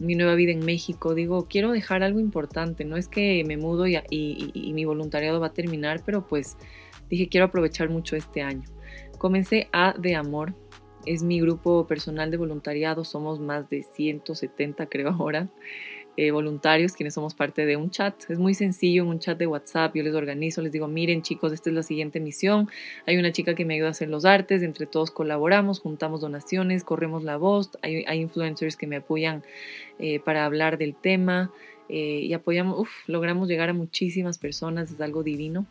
mi 0.00 0.14
nueva 0.14 0.36
vida 0.36 0.52
en 0.52 0.64
México. 0.64 1.14
Digo, 1.14 1.46
quiero 1.50 1.72
dejar 1.72 2.02
algo 2.02 2.18
importante. 2.18 2.86
No 2.86 2.96
es 2.96 3.08
que 3.08 3.44
me 3.44 3.58
mudo 3.58 3.86
y, 3.86 4.00
y 4.08 4.72
mi 4.72 4.86
voluntariado 4.86 5.38
va 5.38 5.48
a 5.48 5.52
terminar, 5.52 6.02
pero 6.06 6.26
pues 6.26 6.56
dije, 7.10 7.28
quiero 7.28 7.44
aprovechar 7.44 7.90
mucho 7.90 8.16
este 8.16 8.40
año. 8.40 8.64
Comencé 9.18 9.68
A 9.70 9.94
de 9.98 10.14
Amor, 10.14 10.54
es 11.06 11.22
mi 11.22 11.40
grupo 11.40 11.86
personal 11.86 12.30
de 12.30 12.36
voluntariado, 12.36 13.04
somos 13.04 13.40
más 13.40 13.70
de 13.70 13.82
170 13.82 14.86
creo 14.86 15.08
ahora. 15.10 15.48
Eh, 16.16 16.32
voluntarios 16.32 16.92
quienes 16.92 17.14
somos 17.14 17.34
parte 17.34 17.64
de 17.64 17.76
un 17.76 17.90
chat. 17.90 18.14
Es 18.28 18.38
muy 18.38 18.52
sencillo, 18.52 19.04
en 19.04 19.08
un 19.08 19.18
chat 19.20 19.38
de 19.38 19.46
WhatsApp 19.46 19.94
yo 19.94 20.02
les 20.02 20.14
organizo, 20.14 20.60
les 20.60 20.72
digo, 20.72 20.86
miren 20.88 21.22
chicos, 21.22 21.52
esta 21.52 21.70
es 21.70 21.74
la 21.74 21.82
siguiente 21.82 22.20
misión. 22.20 22.68
Hay 23.06 23.16
una 23.16 23.32
chica 23.32 23.54
que 23.54 23.64
me 23.64 23.74
ayuda 23.74 23.88
a 23.88 23.90
hacer 23.92 24.10
los 24.10 24.24
artes, 24.24 24.62
entre 24.62 24.86
todos 24.86 25.10
colaboramos, 25.12 25.80
juntamos 25.80 26.20
donaciones, 26.20 26.84
corremos 26.84 27.22
la 27.22 27.36
voz, 27.36 27.70
hay, 27.80 28.04
influencers 28.20 28.76
que 28.76 28.86
me 28.86 28.96
apoyan 28.96 29.44
eh, 29.98 30.20
para 30.20 30.44
hablar 30.44 30.78
del 30.78 30.94
tema 30.94 31.52
eh, 31.88 32.20
y 32.22 32.34
apoyamos, 32.34 32.78
uf, 32.80 32.90
logramos 33.06 33.48
llegar 33.48 33.70
a 33.70 33.72
muchísimas 33.72 34.36
personas, 34.36 34.90
es 34.90 35.00
algo 35.00 35.22
divino. 35.22 35.64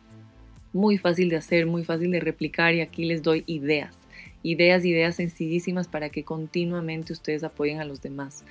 Muy 0.72 0.98
fácil 0.98 1.28
de 1.28 1.36
hacer, 1.36 1.66
muy 1.66 1.84
fácil 1.84 2.10
de 2.10 2.18
replicar 2.18 2.74
y 2.74 2.80
aquí 2.80 3.04
les 3.04 3.22
doy 3.22 3.44
ideas 3.46 4.00
ideas, 4.42 4.84
ideas 4.84 5.16
sencillísimas 5.16 5.88
para 5.88 6.08
que 6.10 6.24
continuamente 6.24 7.12
ustedes 7.12 7.44
apoyen 7.44 7.80
a 7.80 7.84
los 7.84 8.02
demás. 8.02 8.44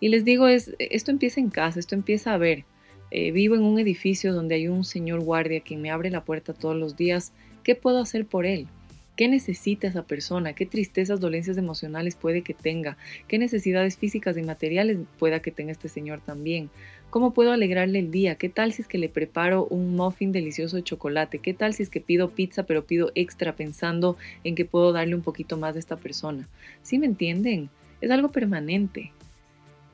Y 0.00 0.08
les 0.08 0.24
digo, 0.24 0.48
es, 0.48 0.74
esto 0.78 1.10
empieza 1.10 1.40
en 1.40 1.50
casa, 1.50 1.78
esto 1.78 1.94
empieza 1.94 2.32
a 2.32 2.38
ver. 2.38 2.64
Eh, 3.10 3.32
vivo 3.32 3.56
en 3.56 3.62
un 3.62 3.78
edificio 3.78 4.32
donde 4.32 4.54
hay 4.54 4.68
un 4.68 4.84
señor 4.84 5.20
guardia 5.20 5.60
que 5.60 5.76
me 5.76 5.90
abre 5.90 6.10
la 6.10 6.24
puerta 6.24 6.54
todos 6.54 6.76
los 6.76 6.96
días. 6.96 7.32
¿Qué 7.64 7.74
puedo 7.74 7.98
hacer 7.98 8.24
por 8.26 8.46
él? 8.46 8.68
¿Qué 9.16 9.28
necesita 9.28 9.86
esa 9.86 10.04
persona? 10.04 10.54
¿Qué 10.54 10.64
tristezas, 10.64 11.20
dolencias 11.20 11.58
emocionales 11.58 12.14
puede 12.14 12.40
que 12.40 12.54
tenga? 12.54 12.96
¿Qué 13.28 13.36
necesidades 13.36 13.98
físicas 13.98 14.38
y 14.38 14.42
materiales 14.42 15.00
pueda 15.18 15.42
que 15.42 15.50
tenga 15.50 15.72
este 15.72 15.90
señor 15.90 16.22
también? 16.24 16.70
¿Cómo 17.10 17.34
puedo 17.34 17.50
alegrarle 17.50 17.98
el 17.98 18.12
día? 18.12 18.36
¿Qué 18.36 18.48
tal 18.48 18.72
si 18.72 18.82
es 18.82 18.88
que 18.88 18.96
le 18.96 19.08
preparo 19.08 19.66
un 19.66 19.96
muffin 19.96 20.30
delicioso 20.30 20.76
de 20.76 20.84
chocolate? 20.84 21.40
¿Qué 21.40 21.52
tal 21.52 21.74
si 21.74 21.82
es 21.82 21.90
que 21.90 22.00
pido 22.00 22.30
pizza 22.30 22.62
pero 22.62 22.84
pido 22.84 23.10
extra 23.16 23.56
pensando 23.56 24.16
en 24.44 24.54
que 24.54 24.64
puedo 24.64 24.92
darle 24.92 25.16
un 25.16 25.22
poquito 25.22 25.56
más 25.56 25.74
de 25.74 25.80
esta 25.80 25.96
persona? 25.96 26.48
¿Sí 26.82 26.98
me 26.98 27.06
entienden? 27.06 27.68
Es 28.00 28.12
algo 28.12 28.30
permanente. 28.30 29.10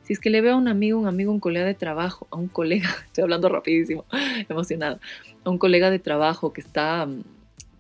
Si 0.03 0.13
es 0.13 0.21
que 0.21 0.29
le 0.29 0.43
veo 0.43 0.55
a 0.55 0.57
un 0.59 0.69
amigo, 0.69 1.01
un 1.01 1.09
amigo, 1.09 1.33
un 1.33 1.41
colega 1.41 1.65
de 1.65 1.75
trabajo, 1.75 2.27
a 2.31 2.37
un 2.37 2.49
colega, 2.49 2.91
estoy 3.07 3.23
hablando 3.23 3.49
rapidísimo, 3.49 4.05
emocionado, 4.51 5.01
a 5.43 5.51
un 5.51 5.57
colega 5.57 5.91
de 5.91 5.99
trabajo 5.99 6.53
que 6.53 6.61
está 6.61 7.07
mm, 7.07 7.23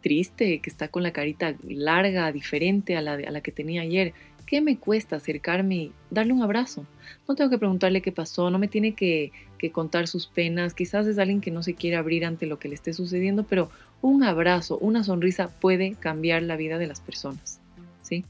triste, 0.01 0.61
que 0.61 0.71
está 0.71 0.89
con 0.89 1.03
la 1.03 1.13
carita 1.13 1.55
larga, 1.69 2.33
diferente 2.33 2.97
a 2.97 3.03
la, 3.03 3.13
a 3.13 3.31
la 3.31 3.43
que 3.43 3.53
tenía 3.53 3.83
ayer, 3.83 4.15
¿qué 4.47 4.61
me 4.61 4.79
cuesta 4.79 5.17
acercarme 5.17 5.75
y 5.77 5.93
darle 6.11 6.33
un 6.33 6.43
abrazo? 6.43 6.87
No 7.29 7.35
tengo 7.35 7.51
que 7.51 7.59
preguntarle 7.59 8.01
qué 8.01 8.13
pasó, 8.13 8.49
no 8.51 8.59
me 8.59 8.69
tiene 8.69 8.95
que, 8.95 9.33
que, 9.59 9.73
contar 9.73 10.07
sus 10.07 10.29
penas, 10.29 10.73
quizás 10.73 11.07
es 11.07 11.19
alguien 11.19 11.41
que 11.41 11.51
no 11.51 11.63
se 11.63 11.75
quiere 11.75 11.97
abrir 11.97 12.25
ante 12.25 12.47
lo 12.47 12.59
que 12.59 12.69
le 12.69 12.77
esté 12.77 12.93
sucediendo, 12.93 13.45
pero 13.45 13.71
un 14.01 14.23
abrazo, 14.23 14.79
una 14.79 15.05
sonrisa 15.05 15.49
puede 15.61 15.95
cambiar 15.95 16.43
la 16.43 16.57
vida 16.57 16.79
de 16.79 16.87
las 16.87 17.01
personas, 17.01 17.61
¿sí? 18.03 18.25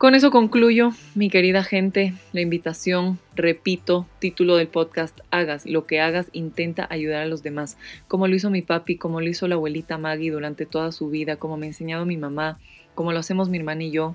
Con 0.00 0.14
eso 0.14 0.30
concluyo, 0.30 0.92
mi 1.14 1.28
querida 1.28 1.62
gente, 1.62 2.14
la 2.32 2.40
invitación, 2.40 3.18
repito, 3.36 4.06
título 4.18 4.56
del 4.56 4.68
podcast, 4.68 5.20
hagas 5.30 5.66
lo 5.66 5.84
que 5.84 6.00
hagas, 6.00 6.30
intenta 6.32 6.86
ayudar 6.88 7.20
a 7.20 7.26
los 7.26 7.42
demás, 7.42 7.76
como 8.08 8.26
lo 8.26 8.34
hizo 8.34 8.48
mi 8.48 8.62
papi, 8.62 8.96
como 8.96 9.20
lo 9.20 9.28
hizo 9.28 9.46
la 9.46 9.56
abuelita 9.56 9.98
Maggie 9.98 10.30
durante 10.30 10.64
toda 10.64 10.90
su 10.90 11.10
vida, 11.10 11.36
como 11.36 11.58
me 11.58 11.66
ha 11.66 11.68
enseñado 11.68 12.06
mi 12.06 12.16
mamá, 12.16 12.58
como 13.00 13.12
lo 13.14 13.18
hacemos 13.18 13.48
mi 13.48 13.56
hermana 13.56 13.84
y 13.84 13.90
yo, 13.90 14.14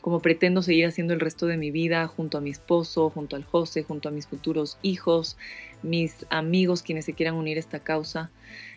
como 0.00 0.18
pretendo 0.18 0.60
seguir 0.60 0.86
haciendo 0.86 1.14
el 1.14 1.20
resto 1.20 1.46
de 1.46 1.56
mi 1.56 1.70
vida 1.70 2.04
junto 2.08 2.36
a 2.36 2.40
mi 2.40 2.50
esposo, 2.50 3.08
junto 3.08 3.36
al 3.36 3.44
José, 3.44 3.84
junto 3.84 4.08
a 4.08 4.10
mis 4.10 4.26
futuros 4.26 4.76
hijos, 4.82 5.36
mis 5.84 6.26
amigos 6.30 6.82
quienes 6.82 7.04
se 7.04 7.12
quieran 7.12 7.36
unir 7.36 7.58
a 7.58 7.60
esta 7.60 7.78
causa. 7.78 8.32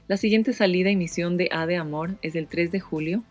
La 0.07 0.17
siguiente 0.17 0.53
salida 0.53 0.91
y 0.91 0.95
misión 0.95 1.37
de 1.37 1.49
A 1.51 1.65
de 1.65 1.75
Amor 1.75 2.17
es 2.21 2.35
el 2.35 2.45
3 2.45 2.71
de 2.71 2.79
julio, 2.79 3.23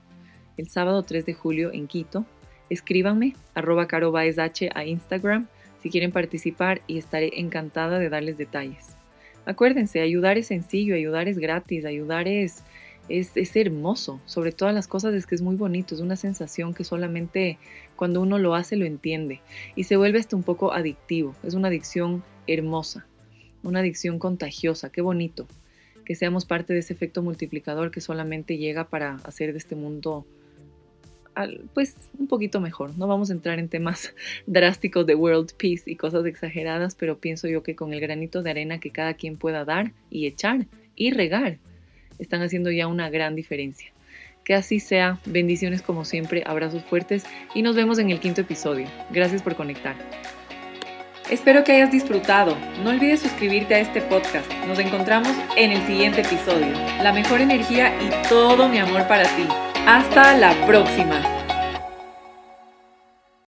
el 0.56 0.66
sábado 0.66 1.04
3 1.04 1.26
de 1.26 1.34
julio 1.34 1.72
en 1.72 1.86
Quito 1.86 2.26
Escríbanme, 2.70 3.36
arroba 3.54 3.86
carobaesh 3.86 4.68
a 4.74 4.84
Instagram 4.84 5.46
si 5.80 5.90
quieren 5.90 6.10
participar 6.10 6.80
y 6.88 6.98
estaré 6.98 7.38
encantada 7.38 8.00
de 8.00 8.08
darles 8.08 8.36
detalles. 8.36 8.96
Acuérdense, 9.44 10.00
ayudar 10.00 10.38
es 10.38 10.48
sencillo, 10.48 10.96
ayudar 10.96 11.28
es 11.28 11.38
gratis, 11.38 11.84
ayudar 11.84 12.26
es, 12.26 12.64
es, 13.08 13.36
es, 13.36 13.56
hermoso. 13.56 14.20
Sobre 14.26 14.52
todas 14.52 14.74
las 14.74 14.88
cosas 14.88 15.14
es 15.14 15.26
que 15.26 15.34
es 15.34 15.42
muy 15.42 15.56
bonito, 15.56 15.94
es 15.94 16.00
una 16.00 16.16
sensación 16.16 16.74
que 16.74 16.84
solamente 16.84 17.58
cuando 17.94 18.20
uno 18.20 18.38
lo 18.38 18.54
hace 18.54 18.76
lo 18.76 18.84
entiende 18.84 19.40
y 19.74 19.84
se 19.84 19.96
vuelve 19.96 20.18
hasta 20.18 20.36
un 20.36 20.42
poco 20.42 20.72
adictivo. 20.72 21.34
Es 21.42 21.54
una 21.54 21.68
adicción 21.68 22.22
hermosa, 22.46 23.06
una 23.62 23.80
adicción 23.80 24.18
contagiosa, 24.18 24.90
qué 24.90 25.00
bonito. 25.00 25.46
Que 26.04 26.14
seamos 26.14 26.44
parte 26.44 26.72
de 26.72 26.80
ese 26.80 26.92
efecto 26.92 27.22
multiplicador 27.22 27.90
que 27.90 28.00
solamente 28.00 28.58
llega 28.58 28.88
para 28.88 29.16
hacer 29.24 29.52
de 29.52 29.58
este 29.58 29.74
mundo 29.74 30.24
pues 31.74 32.08
un 32.18 32.28
poquito 32.28 32.60
mejor. 32.60 32.96
No 32.96 33.06
vamos 33.06 33.30
a 33.30 33.34
entrar 33.34 33.58
en 33.58 33.68
temas 33.68 34.14
drásticos 34.46 35.06
de 35.06 35.14
world 35.14 35.52
peace 35.56 35.90
y 35.90 35.96
cosas 35.96 36.24
exageradas, 36.26 36.94
pero 36.94 37.18
pienso 37.18 37.48
yo 37.48 37.62
que 37.62 37.76
con 37.76 37.92
el 37.92 38.00
granito 38.00 38.42
de 38.42 38.50
arena 38.50 38.80
que 38.80 38.90
cada 38.90 39.14
quien 39.14 39.36
pueda 39.36 39.64
dar 39.64 39.92
y 40.10 40.26
echar 40.26 40.66
y 40.94 41.10
regar, 41.10 41.58
están 42.18 42.42
haciendo 42.42 42.70
ya 42.70 42.86
una 42.86 43.10
gran 43.10 43.34
diferencia. 43.34 43.92
Que 44.44 44.54
así 44.54 44.78
sea, 44.78 45.18
bendiciones 45.26 45.82
como 45.82 46.04
siempre, 46.04 46.42
abrazos 46.46 46.84
fuertes 46.84 47.24
y 47.54 47.62
nos 47.62 47.74
vemos 47.74 47.98
en 47.98 48.10
el 48.10 48.20
quinto 48.20 48.42
episodio. 48.42 48.86
Gracias 49.10 49.42
por 49.42 49.56
conectar. 49.56 49.96
Espero 51.30 51.64
que 51.64 51.72
hayas 51.72 51.90
disfrutado. 51.90 52.56
No 52.84 52.90
olvides 52.90 53.20
suscribirte 53.20 53.74
a 53.74 53.80
este 53.80 54.00
podcast. 54.00 54.52
Nos 54.68 54.78
encontramos 54.78 55.32
en 55.56 55.72
el 55.72 55.84
siguiente 55.84 56.20
episodio. 56.20 56.72
La 57.02 57.12
mejor 57.12 57.40
energía 57.40 57.92
y 58.00 58.28
todo 58.28 58.68
mi 58.68 58.78
amor 58.78 59.08
para 59.08 59.24
ti. 59.24 59.46
Hasta 59.86 60.36
la 60.36 60.54
próxima. 60.66 61.35